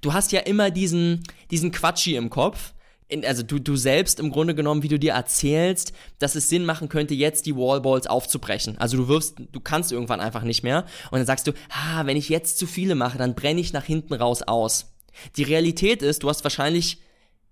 [0.00, 2.74] Du hast ja immer diesen, diesen Quatschi im Kopf.
[3.08, 6.64] In, also du, du selbst im Grunde genommen, wie du dir erzählst, dass es Sinn
[6.64, 8.78] machen könnte, jetzt die Wallballs aufzubrechen.
[8.78, 10.84] Also du wirfst, du kannst irgendwann einfach nicht mehr.
[11.10, 13.84] Und dann sagst du, ah, wenn ich jetzt zu viele mache, dann brenne ich nach
[13.84, 14.92] hinten raus aus.
[15.36, 16.98] Die Realität ist, du hast wahrscheinlich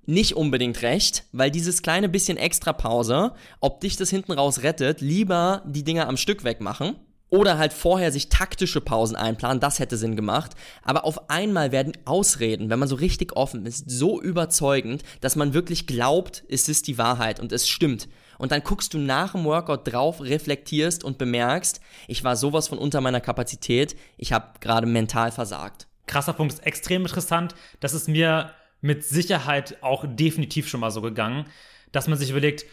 [0.07, 5.01] nicht unbedingt recht, weil dieses kleine bisschen extra Pause, ob dich das hinten raus rettet,
[5.01, 6.97] lieber die Dinger am Stück wegmachen
[7.31, 10.53] oder halt vorher sich taktische Pausen einplanen, das hätte Sinn gemacht.
[10.83, 15.55] Aber auf einmal werden Ausreden, wenn man so richtig offen ist, so überzeugend, dass man
[15.55, 18.09] wirklich glaubt, es ist die Wahrheit und es stimmt.
[18.39, 22.79] Und dann guckst du nach dem Workout drauf, reflektierst und bemerkst, ich war sowas von
[22.79, 25.87] unter meiner Kapazität, ich habe gerade mental versagt.
[26.07, 27.55] Krasser Punkt, ist extrem interessant.
[27.81, 31.47] Das ist mir mit Sicherheit auch definitiv schon mal so gegangen,
[31.93, 32.65] dass man sich überlegt,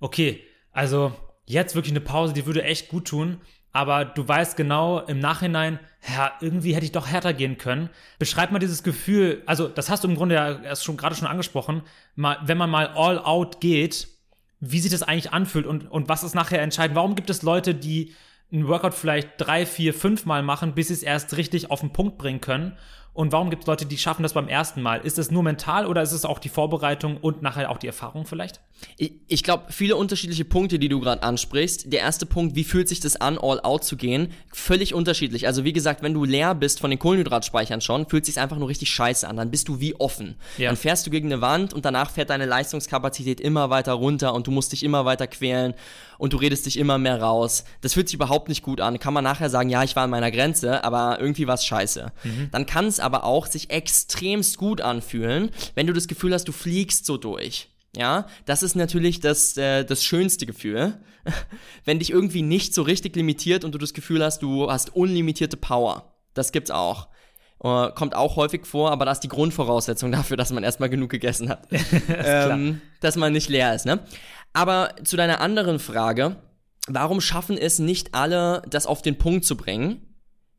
[0.00, 1.12] okay, also
[1.46, 3.40] jetzt wirklich eine Pause, die würde echt gut tun
[3.72, 5.78] aber du weißt genau im Nachhinein,
[6.14, 7.88] ja, irgendwie hätte ich doch härter gehen können.
[8.18, 11.28] Beschreib mal dieses Gefühl, also das hast du im Grunde ja erst schon gerade schon
[11.28, 11.82] angesprochen,
[12.14, 14.08] mal, wenn man mal all out geht,
[14.60, 16.96] wie sich das eigentlich anfühlt und, und was ist nachher entscheidend.
[16.96, 18.14] Warum gibt es Leute, die
[18.52, 21.92] ein Workout vielleicht drei, vier, fünf Mal machen, bis sie es erst richtig auf den
[21.92, 22.76] Punkt bringen können?
[23.14, 25.00] Und warum gibt es Leute, die schaffen das beim ersten Mal?
[25.00, 28.24] Ist es nur mental oder ist es auch die Vorbereitung und nachher auch die Erfahrung
[28.24, 28.60] vielleicht?
[28.96, 31.92] Ich, ich glaube, viele unterschiedliche Punkte, die du gerade ansprichst.
[31.92, 34.32] Der erste Punkt, wie fühlt sich das an, all out zu gehen?
[34.52, 35.46] Völlig unterschiedlich.
[35.46, 38.68] Also wie gesagt, wenn du leer bist von den Kohlenhydratspeichern schon, fühlt sich einfach nur
[38.68, 39.36] richtig scheiße an.
[39.36, 40.36] Dann bist du wie offen.
[40.56, 40.70] Ja.
[40.70, 44.46] Dann fährst du gegen eine Wand und danach fährt deine Leistungskapazität immer weiter runter und
[44.46, 45.74] du musst dich immer weiter quälen
[46.18, 47.64] und du redest dich immer mehr raus.
[47.80, 48.98] Das fühlt sich überhaupt nicht gut an.
[48.98, 52.12] Kann man nachher sagen, ja, ich war an meiner Grenze, aber irgendwie war es scheiße.
[52.24, 52.48] Mhm.
[52.52, 56.52] Dann kann es aber auch sich extremst gut anfühlen, wenn du das Gefühl hast, du
[56.52, 57.68] fliegst so durch.
[57.94, 60.98] Ja, das ist natürlich das, äh, das schönste Gefühl,
[61.84, 65.56] wenn dich irgendwie nicht so richtig limitiert und du das Gefühl hast, du hast unlimitierte
[65.56, 66.14] Power.
[66.34, 67.08] Das gibt's auch.
[67.64, 71.10] Uh, kommt auch häufig vor, aber das ist die Grundvoraussetzung dafür, dass man erstmal genug
[71.10, 71.68] gegessen hat.
[72.08, 74.00] ähm, dass man nicht leer ist, ne?
[74.52, 76.36] Aber zu deiner anderen Frage,
[76.88, 80.16] warum schaffen es nicht alle, das auf den Punkt zu bringen?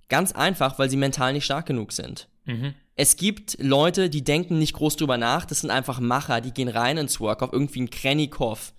[0.07, 2.29] Ganz einfach, weil sie mental nicht stark genug sind.
[2.45, 2.73] Mhm.
[2.95, 6.67] Es gibt Leute, die denken nicht groß drüber nach, das sind einfach Macher, die gehen
[6.67, 8.73] rein ins Workout, irgendwie ein Krennikov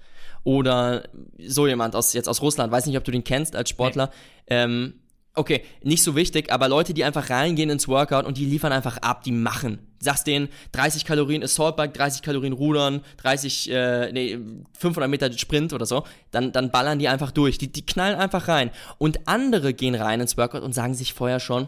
[0.44, 4.10] oder so jemand aus, jetzt aus Russland, weiß nicht, ob du den kennst als Sportler,
[4.48, 4.56] nee.
[4.56, 4.94] ähm,
[5.36, 8.98] Okay, nicht so wichtig, aber Leute, die einfach reingehen ins Workout und die liefern einfach
[8.98, 9.80] ab, die machen.
[9.98, 14.38] Sagst denen 30 Kalorien Assault Bike, 30 Kalorien Rudern, 30, äh, nee,
[14.78, 17.58] 500 Meter Sprint oder so, dann, dann ballern die einfach durch.
[17.58, 18.70] Die, die knallen einfach rein.
[18.98, 21.66] Und andere gehen rein ins Workout und sagen sich vorher schon,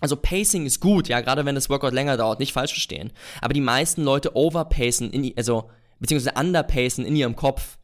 [0.00, 3.12] also Pacing ist gut, ja, gerade wenn das Workout länger dauert, nicht falsch verstehen.
[3.40, 7.78] Aber die meisten Leute overpacen, in, also, beziehungsweise underpacen in ihrem Kopf.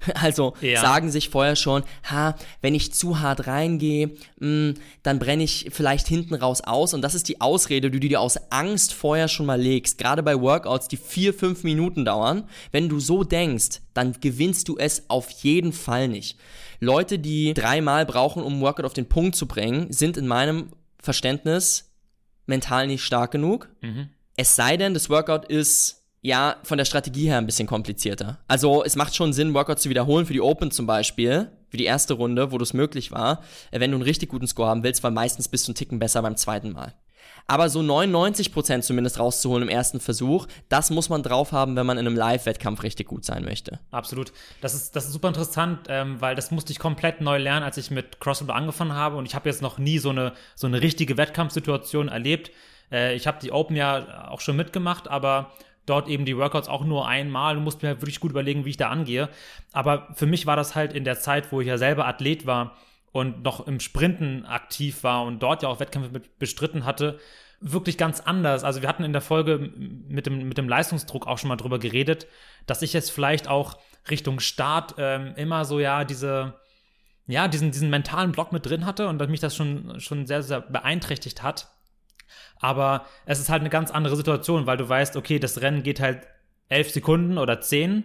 [0.14, 0.80] Also ja.
[0.80, 5.68] sagen sich vorher schon, ha, wenn ich zu hart reingehe, mh, mm, dann brenne ich
[5.72, 6.94] vielleicht hinten raus aus.
[6.94, 9.98] Und das ist die Ausrede, die du dir aus Angst vorher schon mal legst.
[9.98, 12.44] Gerade bei Workouts, die vier, fünf Minuten dauern.
[12.72, 16.38] Wenn du so denkst, dann gewinnst du es auf jeden Fall nicht.
[16.80, 20.70] Leute, die dreimal brauchen, um Workout auf den Punkt zu bringen, sind in meinem
[21.02, 21.92] Verständnis
[22.46, 23.68] mental nicht stark genug.
[23.80, 24.10] Mhm.
[24.36, 28.38] Es sei denn, das Workout ist ja, von der Strategie her ein bisschen komplizierter.
[28.46, 31.84] Also es macht schon Sinn, Workouts zu wiederholen für die Open zum Beispiel, für die
[31.84, 35.02] erste Runde, wo das möglich war, äh, wenn du einen richtig guten Score haben willst,
[35.02, 36.92] weil meistens bist du einen Ticken besser beim zweiten Mal.
[37.46, 41.98] Aber so 99% zumindest rauszuholen im ersten Versuch, das muss man drauf haben, wenn man
[41.98, 43.78] in einem Live-Wettkampf richtig gut sein möchte.
[43.90, 44.32] Absolut.
[44.60, 47.76] Das ist, das ist super interessant, ähm, weil das musste ich komplett neu lernen, als
[47.76, 49.16] ich mit Crossover angefangen habe.
[49.16, 52.50] Und ich habe jetzt noch nie so eine, so eine richtige Wettkampfsituation erlebt.
[52.92, 55.52] Äh, ich habe die Open ja auch schon mitgemacht, aber
[55.86, 58.70] dort eben die Workouts auch nur einmal und musste mir halt wirklich gut überlegen, wie
[58.70, 59.28] ich da angehe.
[59.72, 62.76] Aber für mich war das halt in der Zeit, wo ich ja selber Athlet war
[63.12, 67.18] und noch im Sprinten aktiv war und dort ja auch Wettkämpfe mit bestritten hatte,
[67.60, 68.64] wirklich ganz anders.
[68.64, 71.78] Also wir hatten in der Folge mit dem, mit dem Leistungsdruck auch schon mal drüber
[71.78, 72.26] geredet,
[72.66, 76.54] dass ich jetzt vielleicht auch Richtung Start ähm, immer so ja diese
[77.30, 80.42] ja, diesen, diesen mentalen Block mit drin hatte und dass mich das schon, schon sehr,
[80.42, 81.68] sehr beeinträchtigt hat.
[82.58, 86.00] Aber es ist halt eine ganz andere Situation, weil du weißt, okay, das Rennen geht
[86.00, 86.26] halt
[86.68, 88.04] elf Sekunden oder zehn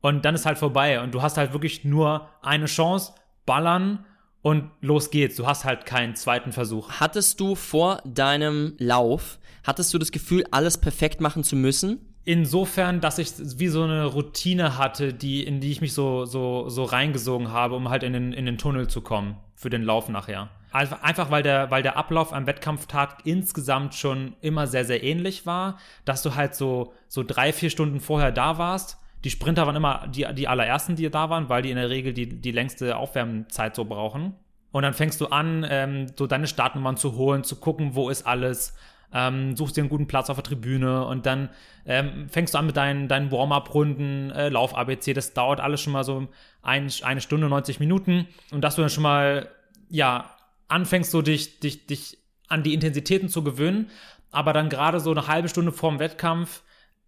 [0.00, 3.14] und dann ist halt vorbei und du hast halt wirklich nur eine Chance,
[3.46, 4.04] ballern
[4.46, 5.34] und los geht's.
[5.34, 7.00] Du hast halt keinen zweiten Versuch.
[7.00, 11.98] Hattest du vor deinem Lauf, hattest du das Gefühl, alles perfekt machen zu müssen?
[12.24, 16.68] Insofern, dass ich wie so eine Routine hatte, die, in die ich mich so, so,
[16.68, 20.08] so reingesogen habe, um halt in den, in den Tunnel zu kommen für den Lauf
[20.08, 20.48] nachher.
[20.70, 25.76] Einfach weil der, weil der Ablauf am Wettkampftag insgesamt schon immer sehr, sehr ähnlich war,
[26.04, 28.98] dass du halt so, so drei, vier Stunden vorher da warst.
[29.26, 32.12] Die Sprinter waren immer die, die allerersten, die da waren, weil die in der Regel
[32.12, 34.36] die, die längste Aufwärmzeit so brauchen.
[34.70, 38.24] Und dann fängst du an, ähm, so deine Startnummern zu holen, zu gucken, wo ist
[38.24, 38.76] alles,
[39.12, 41.48] ähm, suchst dir einen guten Platz auf der Tribüne und dann
[41.86, 46.04] ähm, fängst du an mit deinen, deinen Warm-up-Runden, äh, Lauf-ABC, das dauert alles schon mal
[46.04, 46.28] so
[46.62, 49.48] ein, eine Stunde, 90 Minuten und dass du dann schon mal,
[49.88, 50.36] ja,
[50.68, 53.90] anfängst so dich, dich, dich an die Intensitäten zu gewöhnen,
[54.30, 56.62] aber dann gerade so eine halbe Stunde vorm Wettkampf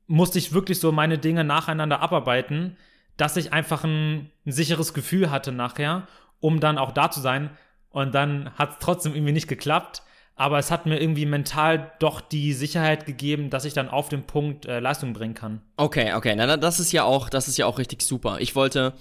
[0.09, 2.77] musste ich wirklich so meine Dinge nacheinander abarbeiten,
[3.17, 6.09] dass ich einfach ein, ein sicheres Gefühl hatte nachher,
[6.41, 7.51] um dann auch da zu sein.
[7.91, 10.03] Und dann hat es trotzdem irgendwie nicht geklappt.
[10.35, 14.23] Aber es hat mir irgendwie mental doch die Sicherheit gegeben, dass ich dann auf den
[14.23, 15.63] Punkt äh, Leistung bringen kann.
[15.77, 16.35] Okay, okay.
[16.37, 18.37] Na, das ist ja auch, das ist ja auch richtig super.
[18.39, 18.95] Ich wollte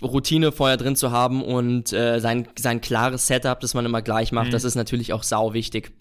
[0.00, 4.30] Routine vorher drin zu haben und äh, sein, sein klares Setup, das man immer gleich
[4.30, 4.52] macht, mhm.
[4.52, 5.92] das ist natürlich auch sau wichtig.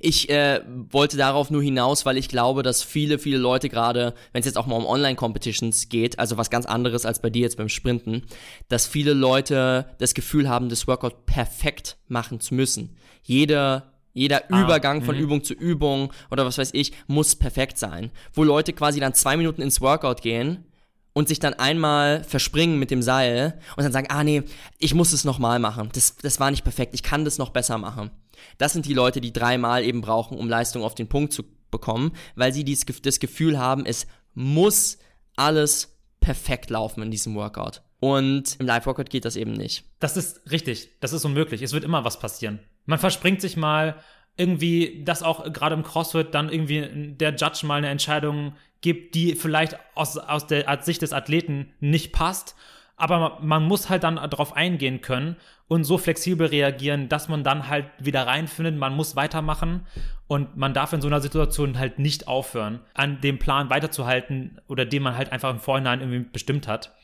[0.00, 4.40] Ich äh, wollte darauf nur hinaus, weil ich glaube, dass viele, viele Leute gerade, wenn
[4.40, 7.56] es jetzt auch mal um Online-Competitions geht, also was ganz anderes als bei dir jetzt
[7.56, 8.22] beim Sprinten,
[8.68, 12.96] dass viele Leute das Gefühl haben, das Workout perfekt machen zu müssen.
[13.22, 15.22] Jeder jeder ah, Übergang von mh.
[15.22, 18.10] Übung zu Übung oder was weiß ich muss perfekt sein.
[18.32, 20.64] Wo Leute quasi dann zwei Minuten ins Workout gehen
[21.12, 24.42] und sich dann einmal verspringen mit dem Seil und dann sagen, ah nee,
[24.78, 25.90] ich muss es nochmal machen.
[25.92, 28.10] Das, das war nicht perfekt, ich kann das noch besser machen.
[28.58, 32.12] Das sind die Leute, die dreimal eben brauchen, um Leistung auf den Punkt zu bekommen,
[32.34, 34.98] weil sie dies, das Gefühl haben, es muss
[35.36, 37.82] alles perfekt laufen in diesem Workout.
[38.00, 39.84] Und im Live-Workout geht das eben nicht.
[39.98, 40.88] Das ist richtig.
[41.00, 41.62] Das ist unmöglich.
[41.62, 42.60] Es wird immer was passieren.
[42.86, 44.00] Man verspringt sich mal
[44.36, 49.34] irgendwie, dass auch gerade im CrossFit dann irgendwie der Judge mal eine Entscheidung gibt, die
[49.34, 52.54] vielleicht aus, aus der Sicht des Athleten nicht passt.
[53.00, 55.36] Aber man muss halt dann darauf eingehen können
[55.68, 58.76] und so flexibel reagieren, dass man dann halt wieder reinfindet.
[58.76, 59.86] Man muss weitermachen
[60.26, 64.84] und man darf in so einer Situation halt nicht aufhören, an dem Plan weiterzuhalten oder
[64.84, 66.94] den man halt einfach im Vorhinein irgendwie bestimmt hat.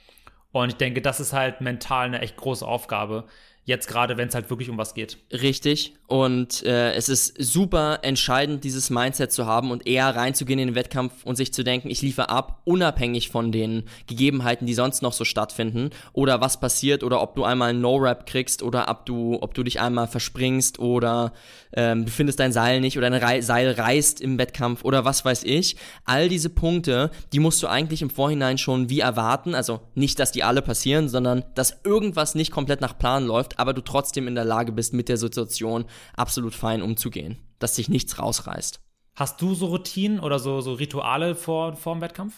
[0.53, 3.25] Und ich denke, das ist halt mental eine echt große Aufgabe.
[3.67, 5.19] Jetzt gerade, wenn es halt wirklich um was geht.
[5.33, 5.95] Richtig.
[6.07, 10.75] Und äh, es ist super entscheidend, dieses Mindset zu haben und eher reinzugehen in den
[10.77, 15.13] Wettkampf und sich zu denken, ich liefere ab, unabhängig von den Gegebenheiten, die sonst noch
[15.13, 15.91] so stattfinden.
[16.13, 19.65] Oder was passiert oder ob du einmal einen No-Rap kriegst oder ob du, ob du
[19.65, 21.33] dich einmal verspringst oder
[21.73, 25.25] ähm, du findest dein Seil nicht oder ein Re Seil reißt im Wettkampf oder was
[25.25, 25.75] weiß ich.
[26.05, 29.57] All diese Punkte, die musst du eigentlich im Vorhinein schon wie erwarten.
[29.57, 33.73] Also nicht, dass die alle passieren, sondern dass irgendwas nicht komplett nach Plan läuft, aber
[33.73, 35.85] du trotzdem in der Lage bist, mit der Situation
[36.17, 38.81] absolut fein umzugehen, dass sich nichts rausreißt.
[39.15, 42.35] Hast du so Routinen oder so, so Rituale vor, vor dem Wettkampf?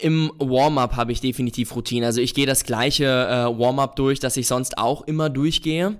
[0.00, 2.04] Im Warm-up habe ich definitiv Routinen.
[2.04, 5.96] Also ich gehe das gleiche äh, Warm-up durch, das ich sonst auch immer durchgehe.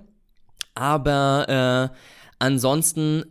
[0.75, 1.97] Aber äh,
[2.39, 3.25] ansonsten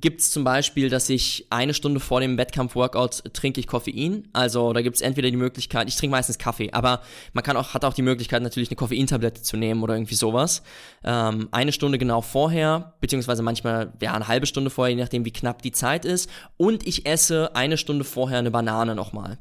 [0.00, 4.26] gibt es zum Beispiel, dass ich eine Stunde vor dem Wettkampf-Workout trinke ich Koffein.
[4.32, 7.00] Also da gibt es entweder die Möglichkeit, ich trinke meistens Kaffee, aber
[7.32, 10.62] man kann auch, hat auch die Möglichkeit natürlich eine Koffeintablette zu nehmen oder irgendwie sowas.
[11.04, 15.32] Ähm, eine Stunde genau vorher, beziehungsweise manchmal ja eine halbe Stunde vorher, je nachdem wie
[15.32, 16.28] knapp die Zeit ist.
[16.56, 19.38] Und ich esse eine Stunde vorher eine Banane nochmal.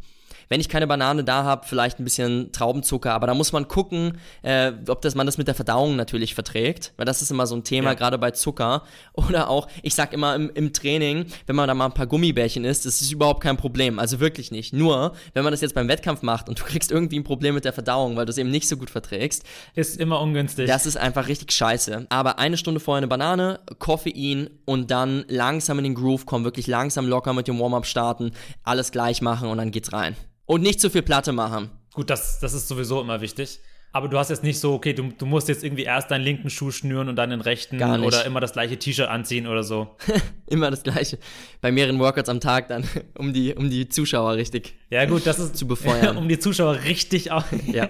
[0.49, 4.17] Wenn ich keine Banane da habe, vielleicht ein bisschen Traubenzucker, aber da muss man gucken,
[4.41, 7.55] äh, ob das, man das mit der Verdauung natürlich verträgt, weil das ist immer so
[7.55, 7.93] ein Thema, ja.
[7.95, 8.83] gerade bei Zucker.
[9.13, 12.65] Oder auch, ich sag immer im, im Training, wenn man da mal ein paar Gummibärchen
[12.65, 14.73] isst, das ist überhaupt kein Problem, also wirklich nicht.
[14.73, 17.65] Nur, wenn man das jetzt beim Wettkampf macht und du kriegst irgendwie ein Problem mit
[17.65, 19.43] der Verdauung, weil du es eben nicht so gut verträgst.
[19.75, 20.67] Ist immer ungünstig.
[20.67, 22.07] Das ist einfach richtig scheiße.
[22.09, 26.67] Aber eine Stunde vorher eine Banane, Koffein und dann langsam in den Groove kommen, wirklich
[26.67, 28.31] langsam locker mit dem Warm-up starten,
[28.63, 30.15] alles gleich machen und dann geht's rein.
[30.45, 31.69] Und nicht zu viel Platte machen.
[31.93, 33.59] Gut, das, das ist sowieso immer wichtig.
[33.95, 36.49] Aber du hast jetzt nicht so, okay, du, du musst jetzt irgendwie erst deinen linken
[36.49, 39.95] Schuh schnüren und dann den rechten oder immer das gleiche T-Shirt anziehen oder so.
[40.47, 41.19] immer das gleiche.
[41.61, 42.85] Bei mehreren Workouts am Tag dann,
[43.19, 46.17] um die, um die Zuschauer richtig ja, gut, das ist, zu befeuern.
[46.17, 47.45] um die Zuschauer richtig auch.
[47.71, 47.87] ja.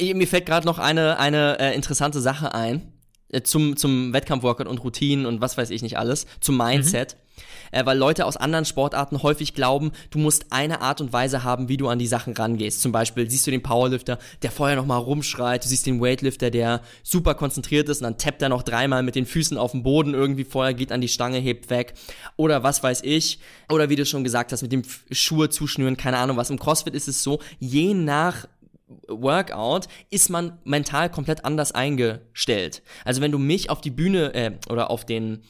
[0.00, 2.92] Mir fällt gerade noch eine, eine äh, interessante Sache ein.
[3.28, 6.26] Äh, zum, zum Wettkampf-Workout und Routinen und was weiß ich nicht alles.
[6.40, 7.14] Zum Mindset.
[7.14, 7.22] Mhm
[7.70, 11.68] äh, weil Leute aus anderen Sportarten häufig glauben, du musst eine Art und Weise haben,
[11.68, 12.80] wie du an die Sachen rangehst.
[12.80, 16.82] Zum Beispiel siehst du den Powerlifter, der vorher nochmal rumschreit, du siehst den Weightlifter, der
[17.02, 20.14] super konzentriert ist und dann tappt er noch dreimal mit den Füßen auf dem Boden
[20.14, 21.94] irgendwie vorher, geht an die Stange, hebt weg.
[22.36, 23.38] Oder was weiß ich.
[23.70, 26.50] Oder wie du schon gesagt hast, mit dem Schuhe zuschnüren, keine Ahnung was.
[26.50, 28.46] Im CrossFit ist es so, je nach
[29.08, 32.82] Workout ist man mental komplett anders eingestellt.
[33.04, 35.42] Also wenn du mich auf die Bühne äh, oder auf den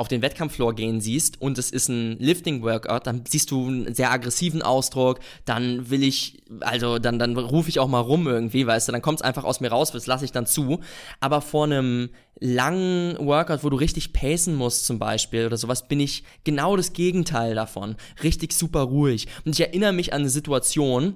[0.00, 4.10] auf den Wettkampffloor gehen siehst und es ist ein Lifting-Workout, dann siehst du einen sehr
[4.10, 8.88] aggressiven Ausdruck, dann will ich, also dann, dann rufe ich auch mal rum irgendwie, weißt
[8.88, 10.80] du, dann kommt es einfach aus mir raus, das lasse ich dann zu.
[11.20, 12.08] Aber vor einem
[12.38, 16.94] langen Workout, wo du richtig pacen musst zum Beispiel oder sowas, bin ich genau das
[16.94, 17.96] Gegenteil davon.
[18.22, 19.26] Richtig super ruhig.
[19.44, 21.14] Und ich erinnere mich an eine Situation,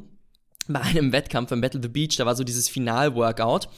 [0.67, 3.69] bei einem Wettkampf im Battle the Beach, da war so dieses Final-Workout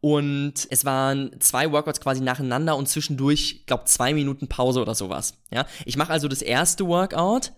[0.00, 5.34] und es waren zwei Workouts quasi nacheinander und zwischendurch, glaube zwei Minuten Pause oder sowas.
[5.52, 7.52] Ja, ich mache also das erste Workout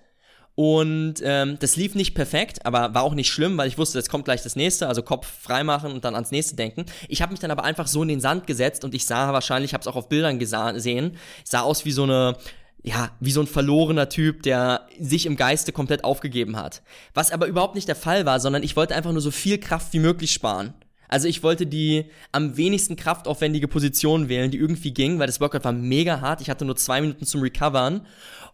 [0.54, 4.10] und ähm, das lief nicht perfekt, aber war auch nicht schlimm, weil ich wusste, jetzt
[4.10, 6.86] kommt gleich das nächste, also Kopf freimachen und dann ans nächste denken.
[7.08, 9.70] Ich habe mich dann aber einfach so in den Sand gesetzt und ich sah wahrscheinlich,
[9.70, 12.36] ich habe es auch auf Bildern gesehen, sah aus wie so eine
[12.82, 16.82] ja, wie so ein verlorener Typ, der sich im Geiste komplett aufgegeben hat.
[17.14, 19.92] Was aber überhaupt nicht der Fall war, sondern ich wollte einfach nur so viel Kraft
[19.92, 20.74] wie möglich sparen.
[21.08, 25.64] Also ich wollte die am wenigsten kraftaufwendige Position wählen, die irgendwie ging, weil das Workout
[25.64, 26.40] war mega hart.
[26.40, 28.06] Ich hatte nur zwei Minuten zum Recovern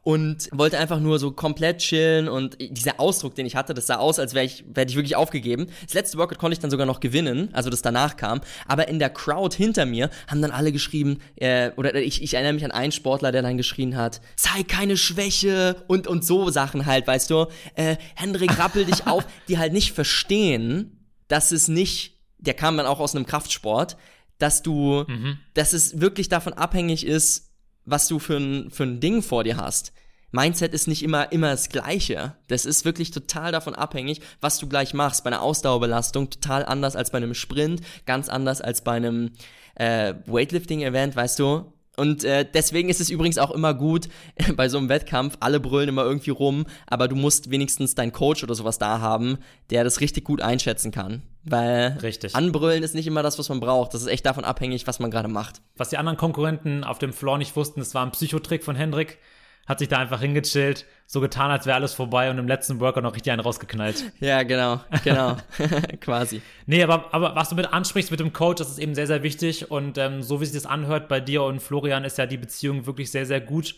[0.05, 3.97] und wollte einfach nur so komplett chillen und dieser Ausdruck, den ich hatte, das sah
[3.97, 5.67] aus, als wäre ich, wär ich wirklich aufgegeben.
[5.83, 8.43] Das letzte Workout konnte ich dann sogar noch gewinnen, also das danach kam.
[8.69, 12.53] Aber in der Crowd hinter mir haben dann alle geschrieben, äh, oder ich, ich erinnere
[12.53, 16.85] mich an einen Sportler, der dann geschrien hat, sei keine Schwäche und, und so Sachen
[16.85, 17.47] halt, weißt du.
[17.75, 22.14] Äh, Hendrik, rappel dich auf, die halt nicht verstehen, dass es nicht
[22.47, 23.97] der kam dann auch aus einem Kraftsport,
[24.39, 25.39] dass du, mhm.
[25.55, 27.53] dass es wirklich davon abhängig ist,
[27.85, 29.93] was du für ein, für ein Ding vor dir hast.
[30.33, 32.35] Mindset ist nicht immer, immer das Gleiche.
[32.49, 35.23] Das ist wirklich total davon abhängig, was du gleich machst.
[35.23, 39.31] Bei einer Ausdauerbelastung total anders als bei einem Sprint, ganz anders als bei einem
[39.77, 41.73] äh, Weightlifting-Event, weißt du.
[41.97, 44.09] Und äh, deswegen ist es übrigens auch immer gut
[44.57, 48.43] bei so einem Wettkampf, alle brüllen immer irgendwie rum, aber du musst wenigstens deinen Coach
[48.43, 49.39] oder sowas da haben,
[49.71, 51.23] der das richtig gut einschätzen kann.
[51.45, 52.35] Weil Richtig.
[52.35, 53.93] anbrüllen ist nicht immer das, was man braucht.
[53.93, 55.61] Das ist echt davon abhängig, was man gerade macht.
[55.77, 59.19] Was die anderen Konkurrenten auf dem Floor nicht wussten, das war ein Psychotrick von Hendrik.
[59.67, 63.03] Hat sich da einfach hingechillt, so getan, als wäre alles vorbei und im letzten Workout
[63.03, 64.13] noch richtig einen rausgeknallt.
[64.21, 65.37] Ja, genau, genau.
[66.01, 66.43] Quasi.
[66.67, 69.23] Nee, aber, aber was du mit ansprichst mit dem Coach, das ist eben sehr, sehr
[69.23, 69.71] wichtig.
[69.71, 72.85] Und ähm, so wie sich das anhört bei dir und Florian, ist ja die Beziehung
[72.85, 73.75] wirklich sehr, sehr gut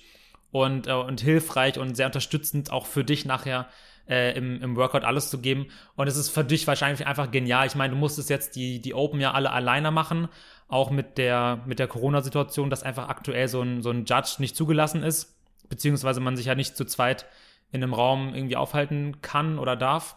[0.51, 3.69] und, äh, und hilfreich und sehr unterstützend auch für dich nachher
[4.09, 5.67] äh, im, im Workout alles zu geben.
[5.97, 7.67] Und es ist für dich wahrscheinlich einfach genial.
[7.67, 10.29] Ich meine, du musstest jetzt die, die Open ja alle alleine machen,
[10.69, 14.57] auch mit der, mit der Corona-Situation, dass einfach aktuell so ein, so ein Judge nicht
[14.57, 15.37] zugelassen ist,
[15.69, 17.27] beziehungsweise man sich ja nicht zu zweit
[17.73, 20.17] in einem Raum irgendwie aufhalten kann oder darf.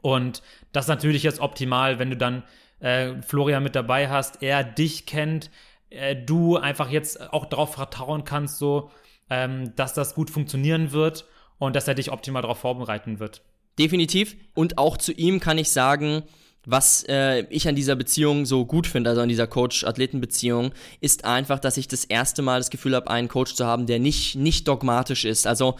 [0.00, 0.42] Und
[0.72, 2.42] das ist natürlich jetzt optimal, wenn du dann
[2.80, 5.50] äh, Florian mit dabei hast, er dich kennt,
[5.90, 8.90] äh, du einfach jetzt auch darauf vertrauen kannst, so,
[9.30, 11.24] ähm, dass das gut funktionieren wird
[11.58, 13.42] und dass er dich optimal darauf vorbereiten wird.
[13.78, 14.36] Definitiv.
[14.54, 16.24] Und auch zu ihm kann ich sagen,
[16.64, 21.58] was äh, ich an dieser Beziehung so gut finde, also an dieser Coach-Athleten-Beziehung, ist einfach,
[21.58, 24.68] dass ich das erste Mal das Gefühl habe, einen Coach zu haben, der nicht, nicht
[24.68, 25.46] dogmatisch ist.
[25.46, 25.76] Also,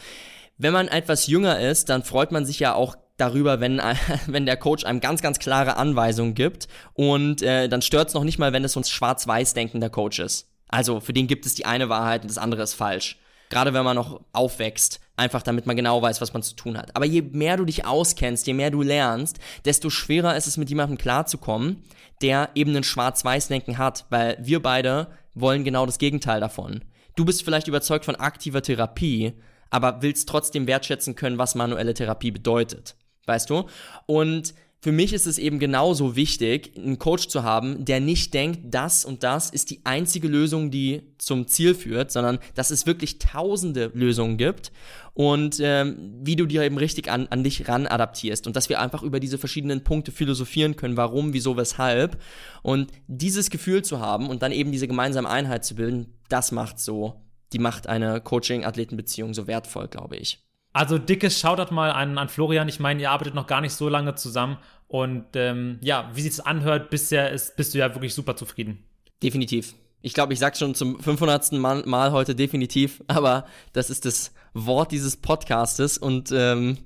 [0.58, 3.80] wenn man etwas jünger ist, dann freut man sich ja auch darüber, wenn,
[4.26, 6.66] wenn der Coach einem ganz, ganz klare Anweisungen gibt.
[6.94, 10.18] Und äh, dann stört es noch nicht mal, wenn es so ein schwarz-weiß-Denken der Coach
[10.18, 10.48] ist.
[10.68, 13.18] Also für den gibt es die eine Wahrheit und das andere ist falsch.
[13.50, 16.94] Gerade wenn man noch aufwächst, einfach damit man genau weiß, was man zu tun hat.
[16.94, 20.68] Aber je mehr du dich auskennst, je mehr du lernst, desto schwerer ist es, mit
[20.68, 21.82] jemandem klarzukommen,
[22.20, 26.84] der eben ein Schwarz-Weiß-Denken hat, weil wir beide wollen genau das Gegenteil davon.
[27.16, 29.32] Du bist vielleicht überzeugt von aktiver Therapie,
[29.70, 32.96] aber willst trotzdem wertschätzen können, was manuelle Therapie bedeutet.
[33.26, 33.66] Weißt du?
[34.06, 34.54] Und
[34.84, 39.04] für mich ist es eben genauso wichtig, einen Coach zu haben, der nicht denkt, das
[39.04, 43.92] und das ist die einzige Lösung, die zum Ziel führt, sondern dass es wirklich tausende
[43.94, 44.72] Lösungen gibt
[45.14, 48.80] und ähm, wie du dir eben richtig an, an dich ran adaptierst und dass wir
[48.80, 52.18] einfach über diese verschiedenen Punkte philosophieren können, warum, wieso, weshalb
[52.62, 56.78] und dieses Gefühl zu haben und dann eben diese gemeinsame Einheit zu bilden, das macht
[56.78, 60.42] so, die macht eine Coaching-Athleten-Beziehung so wertvoll, glaube ich.
[60.72, 62.68] Also dickes Shoutout mal an, an Florian.
[62.68, 64.56] Ich meine, ihr arbeitet noch gar nicht so lange zusammen.
[64.88, 68.84] Und ähm, ja, wie sich es anhört, bisher ist, bist du ja wirklich super zufrieden.
[69.22, 69.74] Definitiv.
[70.00, 71.52] Ich glaube, ich sag's schon zum 500.
[71.52, 76.78] Mal, Mal, heute definitiv, aber das ist das Wort dieses Podcastes und ähm,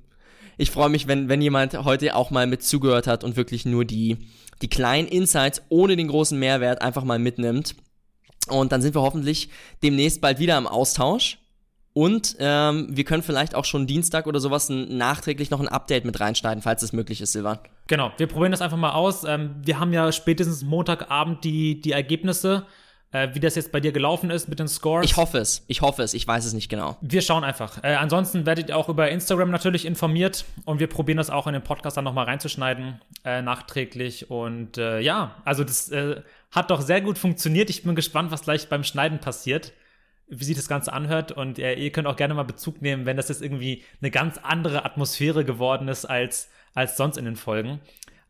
[0.57, 3.85] ich freue mich, wenn, wenn jemand heute auch mal mit zugehört hat und wirklich nur
[3.85, 4.17] die,
[4.61, 7.75] die kleinen Insights ohne den großen Mehrwert einfach mal mitnimmt.
[8.49, 9.49] Und dann sind wir hoffentlich
[9.83, 11.37] demnächst bald wieder im Austausch.
[11.93, 16.05] Und ähm, wir können vielleicht auch schon Dienstag oder sowas ein, nachträglich noch ein Update
[16.05, 17.57] mit reinschneiden, falls es möglich ist, Silvan.
[17.87, 19.23] Genau, wir probieren das einfach mal aus.
[19.23, 22.65] Ähm, wir haben ja spätestens Montagabend die, die Ergebnisse,
[23.11, 25.05] äh, wie das jetzt bei dir gelaufen ist mit den Scores.
[25.05, 26.97] Ich hoffe es, ich hoffe es, ich weiß es nicht genau.
[27.01, 27.83] Wir schauen einfach.
[27.83, 31.53] Äh, ansonsten werdet ihr auch über Instagram natürlich informiert und wir probieren das auch in
[31.53, 34.29] den Podcast dann nochmal reinzuschneiden, äh, nachträglich.
[34.29, 37.69] Und äh, ja, also das äh, hat doch sehr gut funktioniert.
[37.69, 39.73] Ich bin gespannt, was gleich beim Schneiden passiert
[40.27, 41.31] wie sich das Ganze anhört.
[41.31, 44.37] Und äh, ihr könnt auch gerne mal Bezug nehmen, wenn das jetzt irgendwie eine ganz
[44.37, 47.79] andere Atmosphäre geworden ist als, als sonst in den Folgen.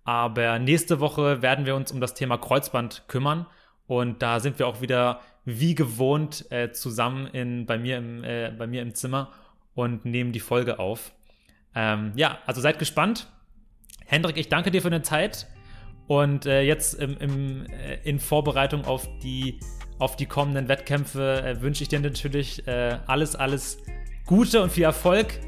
[0.03, 3.45] Aber nächste Woche werden wir uns um das Thema Kreuzband kümmern.
[3.87, 8.51] Und da sind wir auch wieder wie gewohnt äh, zusammen in, bei, mir im, äh,
[8.57, 9.31] bei mir im Zimmer
[9.75, 11.13] und nehmen die Folge auf.
[11.73, 13.27] Ähm, ja, also seid gespannt.
[14.05, 15.47] Hendrik, ich danke dir für deine Zeit.
[16.07, 19.59] Und äh, jetzt im, im, äh, in Vorbereitung auf die
[19.99, 23.79] auf die kommenden Wettkämpfe äh, wünsche ich dir natürlich äh, alles, alles
[24.25, 25.39] Gute und viel Erfolg.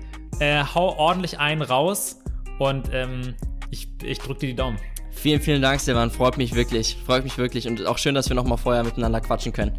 [0.41, 2.21] Hau ordentlich einen raus
[2.59, 3.35] und ähm,
[3.71, 4.77] ich, ich drücke dir die Daumen.
[5.19, 6.11] Vielen, vielen Dank, Stefan.
[6.11, 6.97] Freut mich wirklich.
[7.05, 7.67] Freut mich wirklich.
[7.67, 9.77] Und auch schön, dass wir nochmal vorher miteinander quatschen können.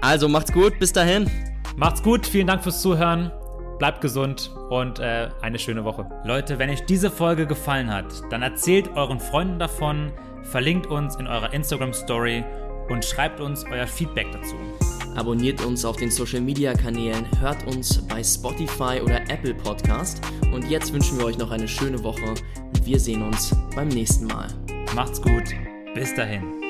[0.00, 0.80] Also macht's gut.
[0.80, 1.30] Bis dahin.
[1.76, 2.26] Macht's gut.
[2.26, 3.30] Vielen Dank fürs Zuhören.
[3.78, 6.10] Bleibt gesund und äh, eine schöne Woche.
[6.24, 10.12] Leute, wenn euch diese Folge gefallen hat, dann erzählt euren Freunden davon,
[10.42, 12.44] verlinkt uns in eurer Instagram Story
[12.90, 14.56] und schreibt uns euer Feedback dazu.
[15.16, 20.20] Abonniert uns auf den Social Media Kanälen, hört uns bei Spotify oder Apple Podcast
[20.52, 24.26] und jetzt wünschen wir euch noch eine schöne Woche und wir sehen uns beim nächsten
[24.26, 24.48] Mal.
[24.94, 25.54] Macht's gut,
[25.94, 26.69] bis dahin.